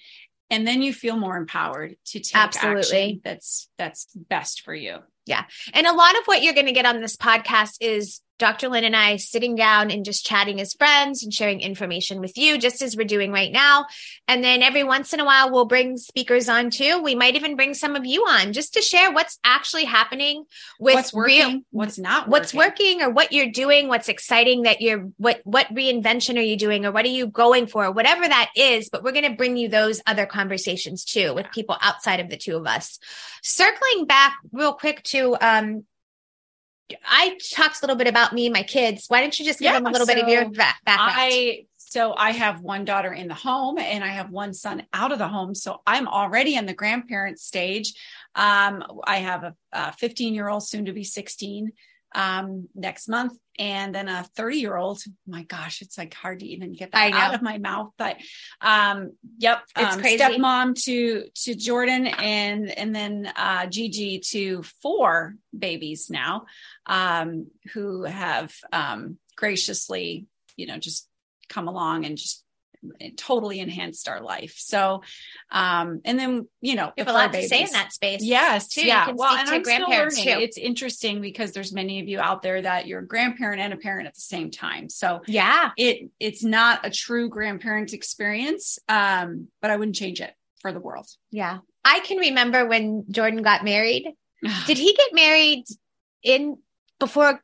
and 0.49 0.65
then 0.65 0.81
you 0.81 0.93
feel 0.93 1.17
more 1.17 1.35
empowered 1.35 1.97
to 2.05 2.19
take 2.21 2.37
Absolutely. 2.41 2.79
action 2.79 3.21
that's 3.21 3.67
that's 3.77 4.07
best 4.15 4.61
for 4.61 4.73
you. 4.73 4.99
Yeah. 5.25 5.43
And 5.73 5.85
a 5.85 5.91
lot 5.91 6.17
of 6.17 6.23
what 6.23 6.41
you're 6.41 6.53
going 6.53 6.67
to 6.67 6.71
get 6.71 6.85
on 6.85 7.01
this 7.01 7.17
podcast 7.17 7.79
is 7.81 8.21
Dr. 8.37 8.67
Lynne 8.67 8.83
and 8.83 8.95
I 8.95 9.15
sitting 9.15 9.55
down 9.55 9.91
and 9.91 10.03
just 10.03 10.25
chatting 10.25 10.59
as 10.59 10.73
friends 10.73 11.23
and 11.23 11.33
sharing 11.33 11.61
information 11.61 12.19
with 12.19 12.37
you, 12.37 12.57
just 12.57 12.81
as 12.81 12.97
we're 12.97 13.05
doing 13.05 13.31
right 13.31 13.51
now. 13.51 13.85
And 14.27 14.43
then 14.43 14.61
every 14.61 14.83
once 14.83 15.13
in 15.13 15.19
a 15.21 15.25
while, 15.25 15.51
we'll 15.51 15.65
bring 15.65 15.97
speakers 15.97 16.49
on 16.49 16.69
too. 16.69 17.01
We 17.01 17.15
might 17.15 17.35
even 17.35 17.55
bring 17.55 17.73
some 17.73 17.95
of 17.95 18.05
you 18.05 18.23
on 18.23 18.51
just 18.51 18.73
to 18.73 18.81
share 18.81 19.11
what's 19.11 19.39
actually 19.45 19.85
happening 19.85 20.43
with 20.79 20.95
what's 20.95 21.13
working, 21.13 21.39
real, 21.39 21.61
what's 21.71 21.97
not, 21.97 22.27
what's 22.27 22.53
working. 22.53 22.97
working 22.97 23.01
or 23.03 23.09
what 23.09 23.31
you're 23.31 23.51
doing, 23.51 23.87
what's 23.87 24.09
exciting 24.09 24.63
that 24.63 24.81
you're, 24.81 25.09
what, 25.17 25.39
what 25.45 25.73
reinvention 25.73 26.37
are 26.37 26.41
you 26.41 26.57
doing 26.57 26.85
or 26.85 26.91
what 26.91 27.05
are 27.05 27.09
you 27.09 27.27
going 27.27 27.67
for, 27.67 27.89
whatever 27.91 28.27
that 28.27 28.49
is. 28.55 28.89
But 28.89 29.03
we're 29.03 29.13
going 29.13 29.29
to 29.29 29.37
bring 29.37 29.55
you 29.55 29.69
those 29.69 30.01
other 30.05 30.25
conversations 30.25 31.05
too 31.05 31.33
with 31.33 31.51
people 31.53 31.77
outside 31.81 32.19
of 32.19 32.29
the 32.29 32.37
two 32.37 32.57
of 32.57 32.67
us. 32.67 32.99
Circling 33.43 34.05
back 34.05 34.35
real 34.51 34.73
quick 34.73 35.03
to, 35.03 35.37
um, 35.39 35.85
I 37.07 37.37
talked 37.51 37.81
a 37.81 37.85
little 37.85 37.95
bit 37.95 38.07
about 38.07 38.33
me 38.33 38.45
and 38.45 38.53
my 38.53 38.63
kids. 38.63 39.05
Why 39.07 39.21
don't 39.21 39.37
you 39.37 39.45
just 39.45 39.59
give 39.59 39.65
Yeah, 39.65 39.79
them 39.79 39.87
a 39.87 39.91
little 39.91 40.07
bit 40.07 40.19
of 40.19 40.29
your 40.29 40.43
so 40.45 40.51
background? 40.51 41.13
I 41.15 41.65
so 41.77 42.13
I 42.15 42.31
have 42.31 42.61
one 42.61 42.83
daughter 42.83 43.13
in 43.13 43.27
the 43.27 43.33
home 43.33 43.77
and 43.77 44.03
I 44.03 44.09
have 44.09 44.29
one 44.29 44.53
son 44.53 44.85
out 44.91 45.13
of 45.13 45.17
the 45.17 45.27
home. 45.27 45.55
So 45.55 45.81
I'm 45.87 46.07
already 46.07 46.55
in 46.55 46.65
the 46.65 46.73
grandparent 46.73 47.39
stage. 47.39 47.93
Um, 48.35 48.83
I 49.05 49.17
have 49.17 49.53
a 49.71 49.93
15 49.93 50.33
year 50.33 50.49
old, 50.49 50.67
soon 50.67 50.85
to 50.85 50.93
be 50.93 51.05
16 51.05 51.71
um, 52.13 52.67
next 52.75 53.07
month, 53.07 53.37
and 53.59 53.93
then 53.93 54.07
a 54.07 54.23
30 54.35 54.57
year 54.57 54.75
old. 54.75 55.01
My 55.27 55.43
gosh, 55.43 55.81
it's 55.81 55.97
like 55.97 56.13
hard 56.13 56.39
to 56.39 56.45
even 56.45 56.73
get 56.73 56.91
that 56.91 57.13
out 57.13 57.35
of 57.35 57.41
my 57.41 57.57
mouth. 57.57 57.91
But 57.97 58.17
um, 58.61 59.13
yep, 59.37 59.63
It's 59.77 59.95
um, 59.95 60.01
crazy. 60.01 60.23
stepmom 60.23 60.81
to 60.83 61.25
to 61.43 61.55
Jordan, 61.55 62.07
and 62.07 62.69
and 62.69 62.95
then 62.95 63.31
uh, 63.35 63.65
Gigi 63.67 64.19
to 64.31 64.63
four 64.81 65.35
babies 65.57 66.09
now, 66.09 66.45
um, 66.85 67.47
who 67.73 68.03
have 68.03 68.53
um, 68.71 69.17
graciously, 69.35 70.27
you 70.55 70.67
know, 70.67 70.77
just 70.77 71.07
come 71.49 71.67
along 71.67 72.05
and 72.05 72.17
just 72.17 72.44
totally 73.17 73.59
enhanced 73.59 74.07
our 74.07 74.21
life. 74.21 74.55
So, 74.57 75.01
um, 75.51 76.01
and 76.05 76.17
then 76.19 76.47
you 76.61 76.75
know, 76.75 76.91
if 76.97 77.07
a 77.07 77.11
lot 77.11 77.33
to 77.33 77.47
say 77.47 77.61
in 77.63 77.71
that 77.71 77.93
space. 77.93 78.21
Yes, 78.23 78.67
too. 78.67 78.85
Yeah. 78.85 79.11
well, 79.13 79.35
and 79.35 79.49
I'm 79.49 79.63
still 79.63 79.89
learning. 79.89 80.15
too. 80.23 80.29
It's 80.29 80.57
interesting 80.57 81.21
because 81.21 81.51
there's 81.51 81.73
many 81.73 81.99
of 81.99 82.07
you 82.07 82.19
out 82.19 82.41
there 82.41 82.61
that 82.61 82.87
you're 82.87 82.99
a 83.01 83.07
grandparent 83.07 83.61
and 83.61 83.73
a 83.73 83.77
parent 83.77 84.07
at 84.07 84.15
the 84.15 84.21
same 84.21 84.51
time. 84.51 84.89
So 84.89 85.21
Yeah. 85.27 85.71
it 85.77 86.09
it's 86.19 86.43
not 86.43 86.85
a 86.85 86.89
true 86.89 87.29
grandparent 87.29 87.93
experience, 87.93 88.79
um, 88.89 89.47
but 89.61 89.71
I 89.71 89.77
wouldn't 89.77 89.95
change 89.95 90.21
it 90.21 90.33
for 90.61 90.71
the 90.71 90.79
world. 90.79 91.07
Yeah. 91.31 91.59
I 91.83 91.99
can 91.99 92.17
remember 92.17 92.65
when 92.65 93.05
Jordan 93.11 93.41
got 93.43 93.63
married. 93.63 94.07
Did 94.67 94.77
he 94.77 94.93
get 94.95 95.13
married 95.13 95.65
in 96.23 96.57
before? 96.99 97.39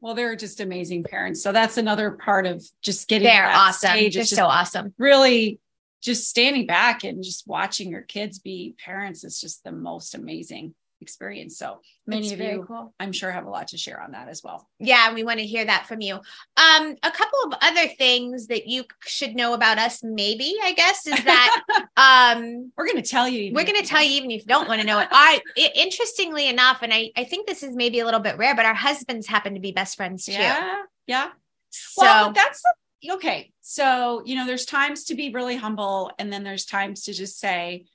well, 0.00 0.14
they're 0.14 0.36
just 0.36 0.60
amazing 0.60 1.04
parents. 1.04 1.42
So 1.42 1.52
that's 1.52 1.76
another 1.76 2.12
part 2.12 2.46
of 2.46 2.64
just 2.82 3.08
getting. 3.08 3.26
They're 3.26 3.50
awesome. 3.50 3.90
Stage. 3.90 4.14
They're 4.14 4.24
so 4.24 4.46
awesome. 4.46 4.94
really 4.98 5.60
just 6.02 6.28
standing 6.28 6.66
back 6.66 7.04
and 7.04 7.22
just 7.22 7.46
watching 7.46 7.90
your 7.90 8.02
kids 8.02 8.38
be 8.38 8.74
parents 8.82 9.22
is 9.22 9.40
just 9.40 9.64
the 9.64 9.72
most 9.72 10.14
amazing 10.14 10.74
experience. 11.00 11.58
So 11.58 11.80
many 12.06 12.26
It's 12.26 12.32
of 12.32 12.40
you, 12.40 12.64
cool. 12.66 12.94
I'm 13.00 13.12
sure, 13.12 13.30
have 13.30 13.46
a 13.46 13.50
lot 13.50 13.68
to 13.68 13.78
share 13.78 14.00
on 14.00 14.12
that 14.12 14.28
as 14.28 14.42
well. 14.42 14.68
Yeah, 14.78 15.12
we 15.14 15.24
want 15.24 15.38
to 15.38 15.46
hear 15.46 15.64
that 15.64 15.86
from 15.86 16.00
you. 16.00 16.14
Um, 16.14 16.96
a 17.02 17.10
couple 17.10 17.38
of 17.46 17.54
other 17.60 17.88
things 17.88 18.48
that 18.48 18.66
you 18.66 18.84
should 19.06 19.34
know 19.34 19.54
about 19.54 19.78
us, 19.78 20.02
maybe, 20.02 20.56
I 20.62 20.72
guess, 20.72 21.06
is 21.06 21.24
that 21.24 21.62
um 21.96 22.72
We're 22.76 22.86
going 22.86 23.02
to 23.02 23.08
tell 23.08 23.28
you. 23.28 23.52
we're 23.54 23.64
going 23.64 23.80
to 23.80 23.86
tell 23.86 24.02
you 24.02 24.12
even 24.12 24.30
if 24.30 24.42
you 24.42 24.46
don't 24.46 24.68
want 24.68 24.80
to 24.80 24.86
know 24.86 24.98
it. 24.98 25.08
I 25.10 25.40
i- 25.56 25.72
interestingly 25.74 26.48
enough, 26.48 26.78
and 26.82 26.92
I 26.92 27.10
I 27.16 27.24
think 27.24 27.46
this 27.46 27.62
is 27.62 27.74
maybe 27.74 28.00
a 28.00 28.04
little 28.04 28.20
bit 28.20 28.38
rare, 28.38 28.54
but 28.54 28.66
our 28.66 28.74
husbands 28.74 29.26
happen 29.26 29.54
to 29.54 29.60
be 29.60 29.72
best 29.72 29.96
friends 29.96 30.24
too. 30.26 30.32
Yeah. 30.32 30.82
Yeah. 31.06 31.30
So 31.70 32.02
well, 32.02 32.32
that's 32.32 32.62
okay. 33.08 33.52
So, 33.60 34.22
you 34.24 34.34
know, 34.34 34.46
there's 34.46 34.66
times 34.66 35.04
to 35.04 35.14
be 35.14 35.30
really 35.30 35.56
humble 35.56 36.10
and 36.18 36.32
then 36.32 36.42
there's 36.42 36.64
times 36.64 37.04
to 37.04 37.12
just 37.12 37.38
say, 37.38 37.86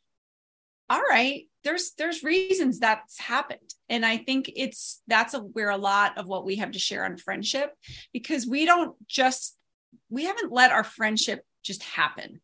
all 0.90 1.02
right, 1.02 1.44
there's 1.64 1.92
there's 1.98 2.24
reasons 2.24 2.80
that's 2.80 3.20
happened. 3.20 3.60
And 3.90 4.06
I 4.06 4.18
think 4.18 4.52
it's 4.56 5.02
that's 5.08 5.34
a, 5.34 5.40
where 5.40 5.70
a 5.70 5.78
lot 5.78 6.18
of 6.18 6.28
what 6.28 6.46
we 6.46 6.58
have 6.58 6.72
to 6.72 6.80
share 6.80 7.06
on 7.06 7.18
friendship 7.18 7.74
because 8.14 8.46
we 8.48 8.66
don't 8.66 8.96
just 9.08 9.58
we 10.10 10.26
haven't 10.26 10.52
let 10.52 10.72
our 10.72 10.84
friendship 10.84 11.44
just 11.64 11.82
happen. 11.84 12.42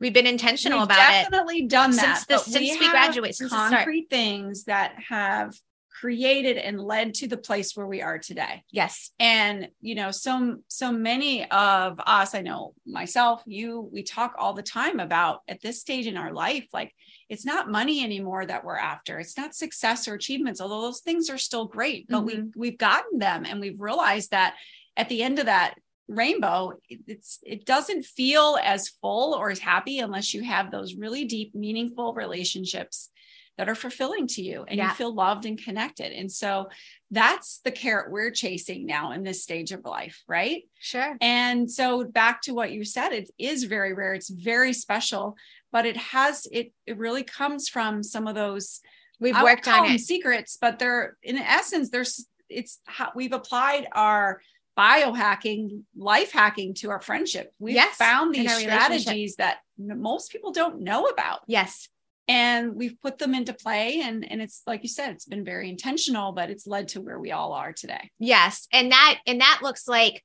we've 0.00 0.12
been 0.12 0.26
intentional 0.26 0.80
We've 0.80 0.86
about 0.86 1.14
it. 1.14 1.30
definitely 1.30 1.66
done 1.66 1.92
that 1.96 2.18
Since 2.18 2.26
the- 2.26 2.50
since 2.50 2.78
we 2.78 2.84
have 2.84 2.90
graduate, 2.90 3.34
since 3.36 3.50
the 3.50 3.56
start. 3.56 3.72
concrete 3.72 4.08
things 4.10 4.64
that 4.64 4.94
have 5.08 5.54
created 5.98 6.56
and 6.56 6.80
led 6.80 7.14
to 7.14 7.28
the 7.28 7.36
place 7.36 7.76
where 7.76 7.86
we 7.86 8.02
are 8.02 8.18
today. 8.18 8.64
Yes. 8.70 9.10
and 9.18 9.68
you 9.80 9.94
know 9.94 10.10
so 10.10 10.56
so 10.68 10.90
many 10.92 11.48
of 11.50 12.00
us 12.06 12.34
i 12.34 12.40
know 12.40 12.74
myself 12.86 13.42
you 13.46 13.88
we 13.92 14.02
talk 14.02 14.34
all 14.38 14.54
the 14.54 14.62
time 14.62 15.00
about 15.00 15.40
at 15.48 15.60
this 15.60 15.80
stage 15.80 16.06
in 16.06 16.16
our 16.16 16.32
life 16.32 16.66
like 16.72 16.94
it's 17.28 17.46
not 17.46 17.70
money 17.70 18.04
anymore 18.04 18.44
that 18.44 18.62
we're 18.62 18.76
after. 18.76 19.18
It's 19.18 19.38
not 19.38 19.54
success 19.54 20.06
or 20.08 20.14
achievements 20.14 20.60
although 20.60 20.82
those 20.82 21.00
things 21.00 21.30
are 21.30 21.38
still 21.38 21.66
great 21.66 22.06
but 22.08 22.24
we 22.24 22.36
mm-hmm. 22.36 22.48
we've 22.56 22.78
gotten 22.78 23.18
them 23.18 23.44
and 23.46 23.60
we've 23.60 23.80
realized 23.80 24.30
that 24.32 24.54
at 24.96 25.08
the 25.08 25.22
end 25.22 25.38
of 25.38 25.46
that 25.46 25.74
rainbow 26.08 26.74
it's 26.88 27.38
it 27.42 27.64
doesn't 27.64 28.04
feel 28.04 28.58
as 28.62 28.88
full 29.00 29.34
or 29.34 29.50
as 29.50 29.58
happy 29.58 29.98
unless 30.00 30.34
you 30.34 30.42
have 30.42 30.70
those 30.70 30.94
really 30.94 31.24
deep 31.24 31.54
meaningful 31.54 32.12
relationships 32.12 33.10
that 33.58 33.68
are 33.68 33.74
fulfilling 33.74 34.26
to 34.26 34.42
you 34.42 34.64
and 34.66 34.78
Yeah. 34.78 34.88
you 34.88 34.94
feel 34.94 35.14
loved 35.14 35.44
and 35.46 35.62
connected 35.62 36.12
and 36.12 36.30
so 36.30 36.68
that's 37.10 37.60
the 37.64 37.70
carrot 37.70 38.10
we're 38.10 38.30
chasing 38.30 38.86
now 38.86 39.12
in 39.12 39.22
this 39.22 39.42
stage 39.42 39.72
of 39.72 39.84
life 39.84 40.22
right 40.26 40.62
Sure. 40.80 41.16
and 41.20 41.70
so 41.70 42.04
back 42.04 42.42
to 42.42 42.54
what 42.54 42.72
you 42.72 42.84
said 42.84 43.12
it 43.12 43.30
is 43.38 43.64
very 43.64 43.92
rare 43.92 44.14
it's 44.14 44.30
very 44.30 44.72
special 44.72 45.36
but 45.70 45.86
it 45.86 45.96
has 45.96 46.46
it 46.50 46.72
it 46.86 46.96
really 46.98 47.22
comes 47.24 47.68
from 47.68 48.02
some 48.02 48.26
of 48.26 48.34
those 48.34 48.80
We've 49.20 49.40
worked 49.40 49.68
on 49.68 49.86
it. 49.92 50.00
secrets 50.00 50.58
but 50.60 50.78
they're 50.78 51.16
in 51.22 51.36
essence 51.38 51.90
there's 51.90 52.26
it's 52.48 52.80
how 52.86 53.12
we've 53.14 53.32
applied 53.32 53.86
our 53.92 54.40
biohacking, 54.78 55.82
life 55.96 56.32
hacking 56.32 56.72
to 56.74 56.90
our 56.90 57.00
friendship. 57.00 57.52
We've 57.58 57.74
Yes, 57.74 57.96
found 57.96 58.34
these 58.34 58.50
strategies 58.58 59.36
that 59.36 59.58
most 59.78 60.32
people 60.32 60.50
don't 60.52 60.80
know 60.80 61.04
about 61.06 61.40
Yes. 61.46 61.88
And 62.28 62.74
we've 62.74 63.00
put 63.00 63.18
them 63.18 63.34
into 63.34 63.52
play 63.52 64.00
and 64.02 64.24
and 64.30 64.40
it's 64.40 64.62
like 64.66 64.82
you 64.82 64.88
said 64.88 65.10
it's 65.10 65.24
been 65.26 65.44
very 65.44 65.68
intentional 65.68 66.32
but 66.32 66.50
it's 66.50 66.66
led 66.66 66.88
to 66.88 67.00
where 67.00 67.18
we 67.18 67.32
all 67.32 67.52
are 67.52 67.72
today 67.72 68.10
Yes. 68.18 68.68
And 68.72 68.92
that 68.92 69.18
and 69.26 69.40
that 69.40 69.60
looks 69.62 69.88
like 69.88 70.22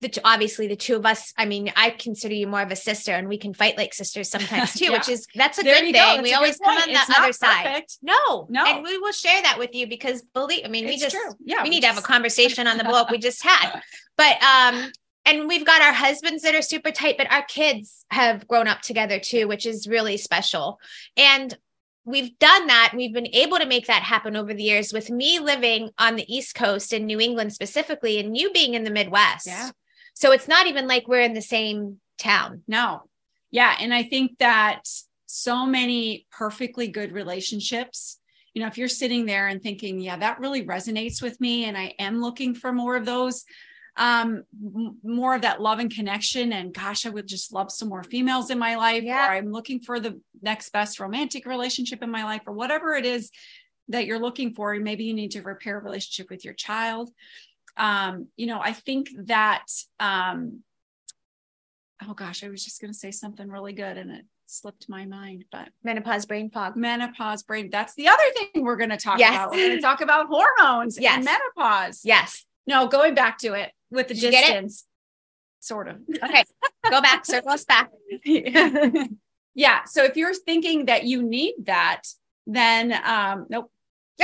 the 0.00 0.20
obviously 0.24 0.66
the 0.66 0.74
two 0.74 0.96
of 0.96 1.06
us. 1.06 1.32
I 1.38 1.44
mean, 1.44 1.72
I 1.76 1.90
consider 1.90 2.34
you 2.34 2.48
more 2.48 2.60
of 2.62 2.72
a 2.72 2.76
sister 2.76 3.12
and 3.12 3.28
we 3.28 3.38
can 3.38 3.54
fight 3.54 3.76
like 3.78 3.94
sisters 3.94 4.28
sometimes 4.30 4.72
too, 4.78 4.86
Yeah. 4.86 4.90
which 4.92 5.08
is 5.08 5.26
that's 5.36 5.58
a 5.58 5.62
There 5.62 5.76
good 5.76 5.92
thing. 5.92 6.16
go. 6.16 6.22
We 6.22 6.34
always 6.34 6.58
come 6.58 6.74
point. 6.76 6.88
on 6.88 6.92
the 6.92 6.98
It's 7.00 7.18
other 7.18 7.32
side. 7.32 7.66
perfect. 7.66 7.98
No, 8.02 8.46
No. 8.50 8.64
And 8.66 8.82
we 8.82 8.98
will 8.98 9.12
share 9.12 9.40
that 9.42 9.58
with 9.60 9.74
you 9.74 9.86
because 9.86 10.22
believe 10.34 10.62
I 10.64 10.68
mean, 10.68 10.86
we 10.86 10.94
It's 10.94 11.02
just 11.02 11.14
true. 11.14 11.34
yeah 11.44 11.62
we 11.62 11.68
need 11.70 11.82
to 11.82 11.86
have 11.86 11.98
a 11.98 12.02
conversation 12.02 12.66
on 12.66 12.78
the 12.78 12.84
blow 12.84 13.00
up 13.00 13.10
we 13.12 13.18
just 13.18 13.44
had. 13.44 13.80
But 14.16 14.42
um 14.42 14.90
and 15.24 15.48
we've 15.48 15.66
got 15.66 15.82
our 15.82 15.92
husbands 15.92 16.42
that 16.42 16.54
are 16.54 16.62
super 16.62 16.90
tight, 16.90 17.16
but 17.16 17.30
our 17.30 17.44
kids 17.44 18.04
have 18.10 18.48
grown 18.48 18.68
up 18.68 18.82
together 18.82 19.18
too, 19.18 19.46
which 19.48 19.66
is 19.66 19.86
really 19.86 20.16
special. 20.16 20.80
And 21.16 21.56
we've 22.04 22.38
done 22.38 22.66
that. 22.66 22.92
We've 22.96 23.12
been 23.12 23.28
able 23.34 23.58
to 23.58 23.66
make 23.66 23.86
that 23.86 24.02
happen 24.02 24.36
over 24.36 24.52
the 24.52 24.64
years 24.64 24.92
with 24.92 25.10
me 25.10 25.38
living 25.38 25.90
on 25.98 26.16
the 26.16 26.34
East 26.34 26.54
Coast 26.54 26.92
in 26.92 27.06
New 27.06 27.20
England 27.20 27.52
specifically, 27.52 28.18
and 28.18 28.36
you 28.36 28.50
being 28.52 28.74
in 28.74 28.84
the 28.84 28.90
Midwest. 28.90 29.46
Yeah. 29.46 29.70
So 30.14 30.32
it's 30.32 30.48
not 30.48 30.66
even 30.66 30.86
like 30.86 31.08
we're 31.08 31.20
in 31.20 31.34
the 31.34 31.42
same 31.42 32.00
town. 32.18 32.62
no 32.68 33.02
yeah 33.50 33.76
and 33.80 33.92
i 33.92 34.02
think 34.02 34.38
that 34.38 34.82
so 35.26 35.66
many 35.66 36.26
perfectly 36.30 36.88
good 36.88 37.12
relationships 37.12 38.18
you 38.54 38.62
know 38.62 38.68
if 38.68 38.78
you're 38.78 38.88
sitting 38.88 39.26
there 39.26 39.48
and 39.48 39.62
thinking 39.62 40.00
yeah 40.00 40.16
that 40.16 40.38
really 40.40 40.64
resonates 40.64 41.22
with 41.22 41.40
me 41.40 41.64
and 41.64 41.76
i 41.76 41.94
am 41.98 42.20
looking 42.20 42.54
for 42.54 42.72
more 42.72 42.96
of 42.96 43.04
those 43.04 43.44
um 43.96 44.42
m- 44.64 44.96
more 45.02 45.34
of 45.34 45.42
that 45.42 45.60
love 45.60 45.78
and 45.78 45.94
connection 45.94 46.52
and 46.52 46.72
gosh 46.72 47.04
i 47.04 47.10
would 47.10 47.26
just 47.28 47.52
love 47.52 47.70
some 47.70 47.88
more 47.88 48.02
females 48.02 48.50
in 48.50 48.58
my 48.58 48.74
life 48.76 49.02
Yeah. 49.02 49.28
or 49.28 49.32
i'm 49.32 49.52
looking 49.52 49.80
for 49.80 50.00
the 50.00 50.18
next 50.40 50.70
best 50.72 50.98
romantic 50.98 51.44
relationship 51.46 52.02
in 52.02 52.10
my 52.10 52.24
life 52.24 52.42
or 52.46 52.54
whatever 52.54 52.94
it 52.94 53.04
is 53.04 53.30
that 53.88 54.06
you're 54.06 54.18
looking 54.18 54.54
for 54.54 54.74
maybe 54.76 55.04
you 55.04 55.12
need 55.14 55.32
to 55.32 55.42
repair 55.42 55.78
a 55.78 55.82
relationship 55.82 56.30
with 56.30 56.42
your 56.44 56.54
child 56.54 57.10
um 57.76 58.28
you 58.36 58.46
know 58.46 58.60
i 58.62 58.72
think 58.72 59.08
that 59.26 59.64
um 60.00 60.60
oh 62.08 62.14
gosh 62.14 62.42
i 62.44 62.48
was 62.48 62.64
just 62.64 62.80
going 62.80 62.92
to 62.92 62.98
say 62.98 63.10
something 63.10 63.48
really 63.48 63.72
good 63.74 63.98
and 63.98 64.10
it 64.10 64.24
slipped 64.46 64.86
my 64.88 65.04
mind 65.06 65.44
but 65.52 65.68
Menopause 65.82 66.26
brain 66.26 66.50
fog. 66.50 66.76
menopause 66.76 67.42
brain 67.42 67.68
that's 67.70 67.94
the 67.94 68.08
other 68.08 68.22
thing 68.34 68.62
we're 68.64 68.76
going 68.76 68.90
to 68.90 68.96
talk 68.98 69.18
Yes. 69.18 69.34
about 69.34 69.50
we're 69.50 69.66
going 69.68 69.76
to 69.76 69.82
talk 69.82 70.00
about 70.00 70.26
hormones 70.28 70.98
Yes. 71.00 71.16
and 71.16 71.24
menopause 71.24 72.00
Yes. 72.04 72.44
No 72.66 72.86
going 72.88 73.14
back 73.14 73.38
to 73.38 73.54
it 73.54 73.72
with 73.90 74.08
the 74.08 74.14
Did 74.14 74.22
you 74.22 74.30
get 74.30 74.44
it? 74.44 74.46
distance 74.52 74.86
sort 75.60 75.88
of 75.88 75.96
Okay. 76.22 76.44
Go 76.90 77.00
back, 77.00 77.24
circle 77.24 77.50
us 77.50 77.64
back. 77.64 77.90
yeah 79.54 79.84
so 79.84 80.04
if 80.04 80.16
you're 80.16 80.34
thinking 80.34 80.86
that 80.86 81.04
you 81.04 81.22
need 81.22 81.54
that 81.64 82.02
then 82.46 82.92
um 83.04 83.46
nope 83.50 83.70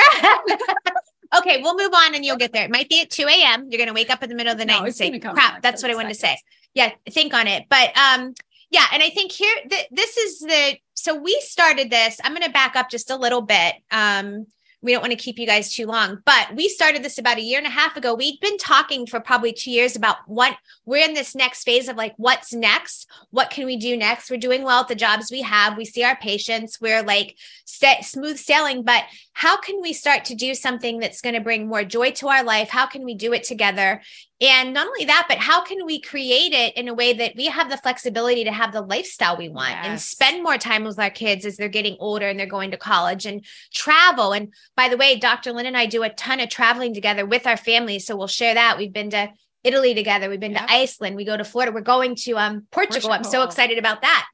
okay, 1.36 1.60
we'll 1.62 1.76
move 1.76 1.92
on 1.94 2.14
and 2.14 2.24
you'll 2.24 2.36
get 2.36 2.52
there. 2.52 2.64
It 2.64 2.70
might 2.70 2.88
be 2.88 3.00
at 3.02 3.10
2 3.10 3.26
a.m. 3.26 3.68
You're 3.70 3.78
going 3.78 3.88
to 3.88 3.94
wake 3.94 4.10
up 4.10 4.22
in 4.22 4.28
the 4.28 4.34
middle 4.34 4.52
of 4.52 4.58
the 4.58 4.64
No, 4.64 4.78
night 4.80 4.86
and 4.86 4.94
say, 4.94 5.18
crap, 5.18 5.62
that's 5.62 5.82
what 5.82 5.90
I 5.90 5.94
wanted 5.94 6.10
to 6.10 6.14
say. 6.14 6.38
Yeah, 6.74 6.90
think 7.10 7.34
on 7.34 7.46
it. 7.46 7.64
But 7.68 7.96
um, 7.96 8.34
yeah, 8.70 8.86
and 8.92 9.02
I 9.02 9.10
think 9.10 9.32
here, 9.32 9.54
th- 9.68 9.88
this 9.90 10.16
is 10.16 10.40
the, 10.40 10.76
so 10.94 11.14
we 11.14 11.38
started 11.40 11.90
this. 11.90 12.20
I'm 12.22 12.32
going 12.32 12.44
to 12.44 12.50
back 12.50 12.76
up 12.76 12.90
just 12.90 13.10
a 13.10 13.16
little 13.16 13.42
bit. 13.42 13.74
Um, 13.90 14.46
we 14.80 14.92
don't 14.92 15.00
want 15.00 15.12
to 15.12 15.16
keep 15.16 15.38
you 15.38 15.46
guys 15.46 15.74
too 15.74 15.86
long, 15.86 16.18
but 16.24 16.54
we 16.54 16.68
started 16.68 17.02
this 17.02 17.18
about 17.18 17.38
a 17.38 17.42
year 17.42 17.58
and 17.58 17.66
a 17.66 17.70
half 17.70 17.96
ago. 17.96 18.14
We'd 18.14 18.38
been 18.40 18.58
talking 18.58 19.06
for 19.06 19.18
probably 19.18 19.52
two 19.52 19.72
years 19.72 19.96
about 19.96 20.18
what 20.26 20.56
we're 20.84 21.04
in 21.04 21.14
this 21.14 21.34
next 21.34 21.64
phase 21.64 21.88
of 21.88 21.96
like, 21.96 22.14
what's 22.16 22.52
next? 22.52 23.10
What 23.30 23.50
can 23.50 23.66
we 23.66 23.76
do 23.76 23.96
next? 23.96 24.30
We're 24.30 24.36
doing 24.36 24.62
well 24.62 24.80
at 24.80 24.88
the 24.88 24.94
jobs 24.94 25.30
we 25.30 25.42
have. 25.42 25.76
We 25.76 25.84
see 25.84 26.04
our 26.04 26.16
patients. 26.16 26.80
We're 26.80 27.02
like 27.02 27.36
sta 27.64 28.02
smooth 28.02 28.38
sailing, 28.38 28.84
but 28.84 29.04
how 29.32 29.56
can 29.56 29.80
we 29.80 29.92
start 29.92 30.24
to 30.26 30.34
do 30.34 30.54
something 30.54 31.00
that's 31.00 31.20
going 31.20 31.34
to 31.34 31.40
bring 31.40 31.66
more 31.66 31.84
joy 31.84 32.12
to 32.12 32.28
our 32.28 32.44
life? 32.44 32.68
How 32.68 32.86
can 32.86 33.04
we 33.04 33.14
do 33.14 33.32
it 33.32 33.44
together? 33.44 34.00
And 34.40 34.72
not 34.72 34.86
only 34.86 35.06
that, 35.06 35.26
but 35.28 35.38
how 35.38 35.64
can 35.64 35.84
we 35.84 36.00
create 36.00 36.52
it 36.52 36.76
in 36.76 36.86
a 36.86 36.94
way 36.94 37.12
that 37.12 37.34
we 37.34 37.46
have 37.46 37.68
the 37.68 37.76
flexibility 37.76 38.44
to 38.44 38.52
have 38.52 38.72
the 38.72 38.82
lifestyle 38.82 39.36
we 39.36 39.48
want 39.48 39.74
and 39.74 40.00
spend 40.00 40.44
more 40.44 40.56
time 40.56 40.84
with 40.84 40.96
our 40.98 41.10
kids 41.10 41.44
as 41.44 41.56
they're 41.56 41.68
getting 41.68 41.96
older 41.98 42.28
and 42.28 42.38
they're 42.38 42.46
going 42.46 42.70
to 42.70 42.76
college 42.76 43.26
and 43.26 43.44
travel? 43.74 44.32
And 44.32 44.54
by 44.76 44.88
the 44.88 44.96
way, 44.96 45.16
Dr. 45.16 45.52
Lynne 45.52 45.66
and 45.66 45.76
I 45.76 45.86
do 45.86 46.04
a 46.04 46.10
ton 46.10 46.38
of 46.38 46.50
traveling 46.50 46.94
together 46.94 47.26
with 47.26 47.48
our 47.48 47.56
families. 47.56 48.06
So 48.06 48.16
we'll 48.16 48.28
share 48.28 48.54
that. 48.54 48.78
We've 48.78 48.92
been 48.92 49.10
to 49.10 49.30
Italy 49.64 49.92
together. 49.92 50.30
We've 50.30 50.38
been 50.38 50.52
Yep. 50.52 50.66
to 50.68 50.72
Iceland. 50.72 51.16
We 51.16 51.24
go 51.24 51.36
to 51.36 51.44
Florida. 51.44 51.72
We're 51.72 51.80
going 51.80 52.14
to 52.14 52.38
um, 52.38 52.66
Portugal. 52.70 53.10
I'm 53.10 53.24
so 53.24 53.42
excited 53.42 53.76
about 53.76 54.02
that. 54.02 54.26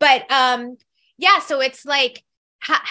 But 0.00 0.28
um, 0.30 0.76
yeah, 1.18 1.38
so 1.38 1.60
it's 1.60 1.84
like 1.84 2.24
ha- 2.62 2.84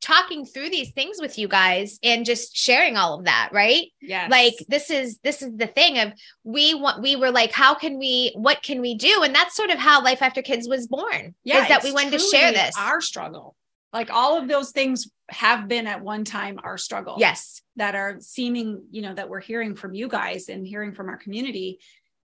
talking 0.00 0.44
through 0.44 0.70
these 0.70 0.92
things 0.92 1.18
with 1.20 1.38
you 1.38 1.46
guys 1.46 1.98
and 2.02 2.24
just 2.24 2.56
sharing 2.56 2.96
all 2.96 3.18
of 3.18 3.24
that, 3.26 3.50
right? 3.52 3.92
Yeah. 4.00 4.28
like 4.30 4.54
this 4.68 4.90
is 4.90 5.18
this 5.18 5.42
is 5.42 5.56
the 5.56 5.66
thing 5.66 5.98
of 5.98 6.12
we 6.42 6.74
want 6.74 7.02
we 7.02 7.16
were 7.16 7.30
like 7.30 7.52
how 7.52 7.74
can 7.74 7.98
we 7.98 8.32
what 8.34 8.62
can 8.62 8.80
we 8.80 8.94
do? 8.94 9.22
And 9.22 9.34
that's 9.34 9.54
sort 9.54 9.70
of 9.70 9.78
how 9.78 10.02
life 10.02 10.22
after 10.22 10.42
kids 10.42 10.68
was 10.68 10.86
born 10.86 11.34
yeah 11.44 11.62
is 11.62 11.68
that 11.68 11.84
we 11.84 11.92
wanted 11.92 12.12
to 12.12 12.18
share 12.18 12.52
this. 12.52 12.76
our 12.78 13.00
struggle. 13.00 13.54
Like 13.92 14.10
all 14.10 14.38
of 14.38 14.48
those 14.48 14.72
things 14.72 15.08
have 15.30 15.68
been 15.68 15.86
at 15.86 16.02
one 16.02 16.24
time 16.24 16.58
our 16.62 16.78
struggle. 16.78 17.16
Yes. 17.18 17.62
That 17.76 17.94
are 17.94 18.16
seeming 18.20 18.84
you 18.90 19.02
know 19.02 19.14
that 19.14 19.28
we're 19.28 19.40
hearing 19.40 19.76
from 19.76 19.94
you 19.94 20.08
guys 20.08 20.48
and 20.48 20.66
hearing 20.66 20.94
from 20.94 21.08
our 21.08 21.16
community 21.16 21.78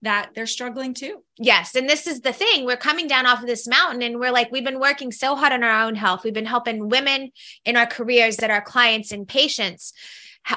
that 0.02 0.32
they're 0.34 0.48
struggling 0.48 0.94
too. 0.94 1.24
Yes 1.38 1.76
and 1.76 1.90
this 1.90 2.08
is 2.08 2.22
the 2.22 2.34
thing 2.34 2.66
we're 2.66 2.78
coming 2.78 3.08
down 3.08 3.26
off 3.26 3.42
of 3.42 3.48
this 3.48 3.68
mountain 3.68 4.02
and 4.02 4.20
we're 4.20 4.32
like 4.32 4.52
we've 4.52 4.64
been 4.64 4.80
working 4.80 5.12
so 5.12 5.36
hard 5.36 5.54
on 5.54 5.64
our 5.64 5.84
own 5.84 5.96
health. 5.96 6.24
We've 6.24 6.34
been 6.34 6.46
helping 6.46 6.90
women 6.90 7.32
in 7.66 7.78
our 7.78 7.86
careers 7.86 8.38
that 8.38 8.52
are 8.52 8.62
clients 8.62 9.12
and 9.12 9.28
patients. 9.28 9.94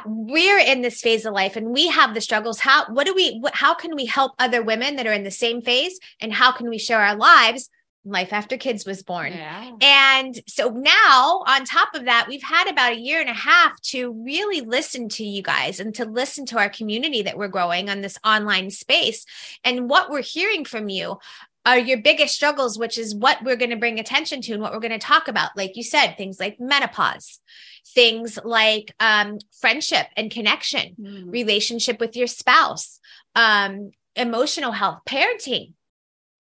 We're 0.07 0.59
in 0.59 0.81
this 0.81 1.01
phase 1.01 1.27
of 1.27 1.35
life 1.35 1.57
and 1.57 1.69
we 1.69 1.89
have 1.89 2.15
the 2.15 2.21
struggles. 2.21 2.61
How 2.61 2.87
what 2.87 3.07
do 3.07 3.15
we 3.15 3.43
how 3.53 3.75
can 3.75 3.95
we 3.95 4.07
help 4.07 4.33
other 4.39 4.63
women 4.63 4.97
that 4.97 5.07
are 5.07 5.13
in 5.13 5.25
the 5.25 5.31
same 5.31 5.61
phase 5.61 5.99
and 6.21 6.33
how 6.33 6.53
can 6.53 6.69
we 6.69 6.79
share 6.79 7.01
our 7.01 7.17
lives 7.17 7.69
life 8.05 8.33
after 8.33 8.57
kids 8.57 8.85
was 8.85 9.03
born 9.03 9.33
yeah 9.33 9.73
And 9.81 10.39
so 10.47 10.69
now, 10.71 11.43
on 11.47 11.65
top 11.65 11.95
of 11.95 12.05
that, 12.05 12.27
we've 12.29 12.43
had 12.43 12.69
about 12.69 12.93
a 12.93 13.01
year 13.01 13.21
and 13.21 13.31
a 13.31 13.35
half 13.35 13.81
to 13.93 14.13
really 14.13 14.61
listen 14.61 15.09
to 15.11 15.25
you 15.25 15.43
guys 15.43 15.81
and 15.81 15.95
to 15.97 16.05
listen 16.05 16.45
to 16.47 16.59
our 16.59 16.69
community 16.69 17.23
that 17.23 17.37
we're 17.39 17.49
growing 17.49 17.89
on 17.91 18.01
this 18.01 18.19
online 18.25 18.71
space. 18.71 19.25
And 19.63 19.89
what 19.89 20.11
we're 20.11 20.23
hearing 20.23 20.65
from 20.65 20.89
you 20.89 21.19
are 21.67 21.79
your 21.79 21.99
biggest 22.03 22.35
struggles, 22.35 22.79
which 22.79 22.99
is 22.99 23.15
what 23.15 23.43
we're 23.43 23.57
going 23.57 23.71
to 23.71 23.77
bring 23.77 23.99
attention 23.99 24.43
to 24.43 24.53
and 24.53 24.63
what 24.63 24.73
we're 24.73 24.81
going 24.81 24.93
to 24.93 24.99
talk 24.99 25.29
about. 25.29 25.57
Like 25.57 25.77
you 25.77 25.83
said, 25.83 26.15
things 26.17 26.39
like 26.39 26.61
menopause, 26.61 27.41
things 27.95 28.39
like 28.45 28.95
um, 29.01 29.39
friendship 29.61 30.07
and 30.17 30.31
connection, 30.31 30.95
Mm. 31.01 31.33
relationship 31.33 32.01
with 32.01 32.17
your 32.17 32.27
spouse, 32.27 33.01
um, 33.35 33.93
emotional 34.17 34.73
health, 34.73 35.01
parenting 35.07 35.73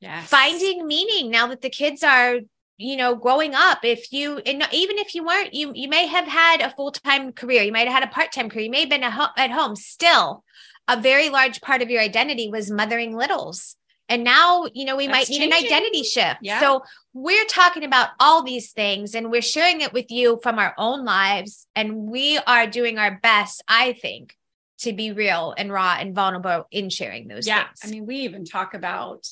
yes. 0.05 0.29
finding 0.29 0.87
meaning 0.87 1.31
now 1.31 1.47
that 1.49 1.63
the 1.63 1.71
kids 1.71 2.03
are 2.03 2.39
you 2.77 2.97
know 2.97 3.15
growing 3.15 3.55
up. 3.55 3.81
If 3.85 4.13
you 4.13 4.27
and 4.39 4.59
even 4.73 4.97
if 4.99 5.15
you 5.15 5.23
weren't 5.25 5.55
you 5.55 5.73
you 5.75 5.89
may 5.89 6.07
have 6.07 6.27
had 6.27 6.61
a 6.61 6.71
full-time 6.71 7.33
career 7.33 7.63
you 7.63 7.73
might 7.73 7.89
have 7.89 8.03
had 8.03 8.09
a 8.09 8.13
part-time 8.13 8.49
career 8.51 8.65
you 8.65 8.71
may 8.71 8.81
have 8.81 8.91
been 8.91 9.03
ho- 9.03 9.37
at 9.37 9.51
home. 9.51 9.75
Still 9.77 10.45
a 10.89 11.01
very 11.01 11.29
large 11.31 11.61
part 11.61 11.81
of 11.83 11.91
your 11.91 12.03
identity 12.03 12.47
was 12.51 12.71
mothering 12.71 13.17
littles. 13.17 13.77
And 14.09 14.23
now 14.23 14.67
you 14.79 14.85
know 14.85 14.97
we 14.97 15.07
That's 15.07 15.31
might 15.31 15.39
need 15.39 15.47
an 15.51 15.53
identity 15.65 16.03
shift. 16.03 16.41
Yeah. 16.43 16.61
so 16.61 16.83
we're 17.27 17.47
talking 17.47 17.85
about 17.85 18.09
all 18.19 18.43
these 18.43 18.73
things 18.73 19.15
and 19.15 19.31
we're 19.31 19.41
sharing 19.57 19.81
it 19.81 19.93
with 19.93 20.11
you 20.11 20.41
from 20.43 20.59
our 20.59 20.75
own 20.77 21.05
lives. 21.05 21.67
And 21.77 22.09
we 22.15 22.39
are 22.39 22.67
doing 22.67 22.99
our 22.99 23.19
best 23.23 23.63
i 23.69 23.93
think 24.05 24.37
to 24.85 24.93
be 24.93 25.13
real 25.13 25.55
and 25.57 25.73
raw 25.73 25.97
and 25.99 26.15
vulnerable 26.15 26.67
in 26.71 26.91
sharing 26.91 27.29
those 27.29 27.47
yeah 27.47 27.65
things. 27.69 27.81
i 27.85 27.87
mean 27.95 28.05
we 28.07 28.17
even 28.17 28.45
talk 28.45 28.75
about 28.75 29.27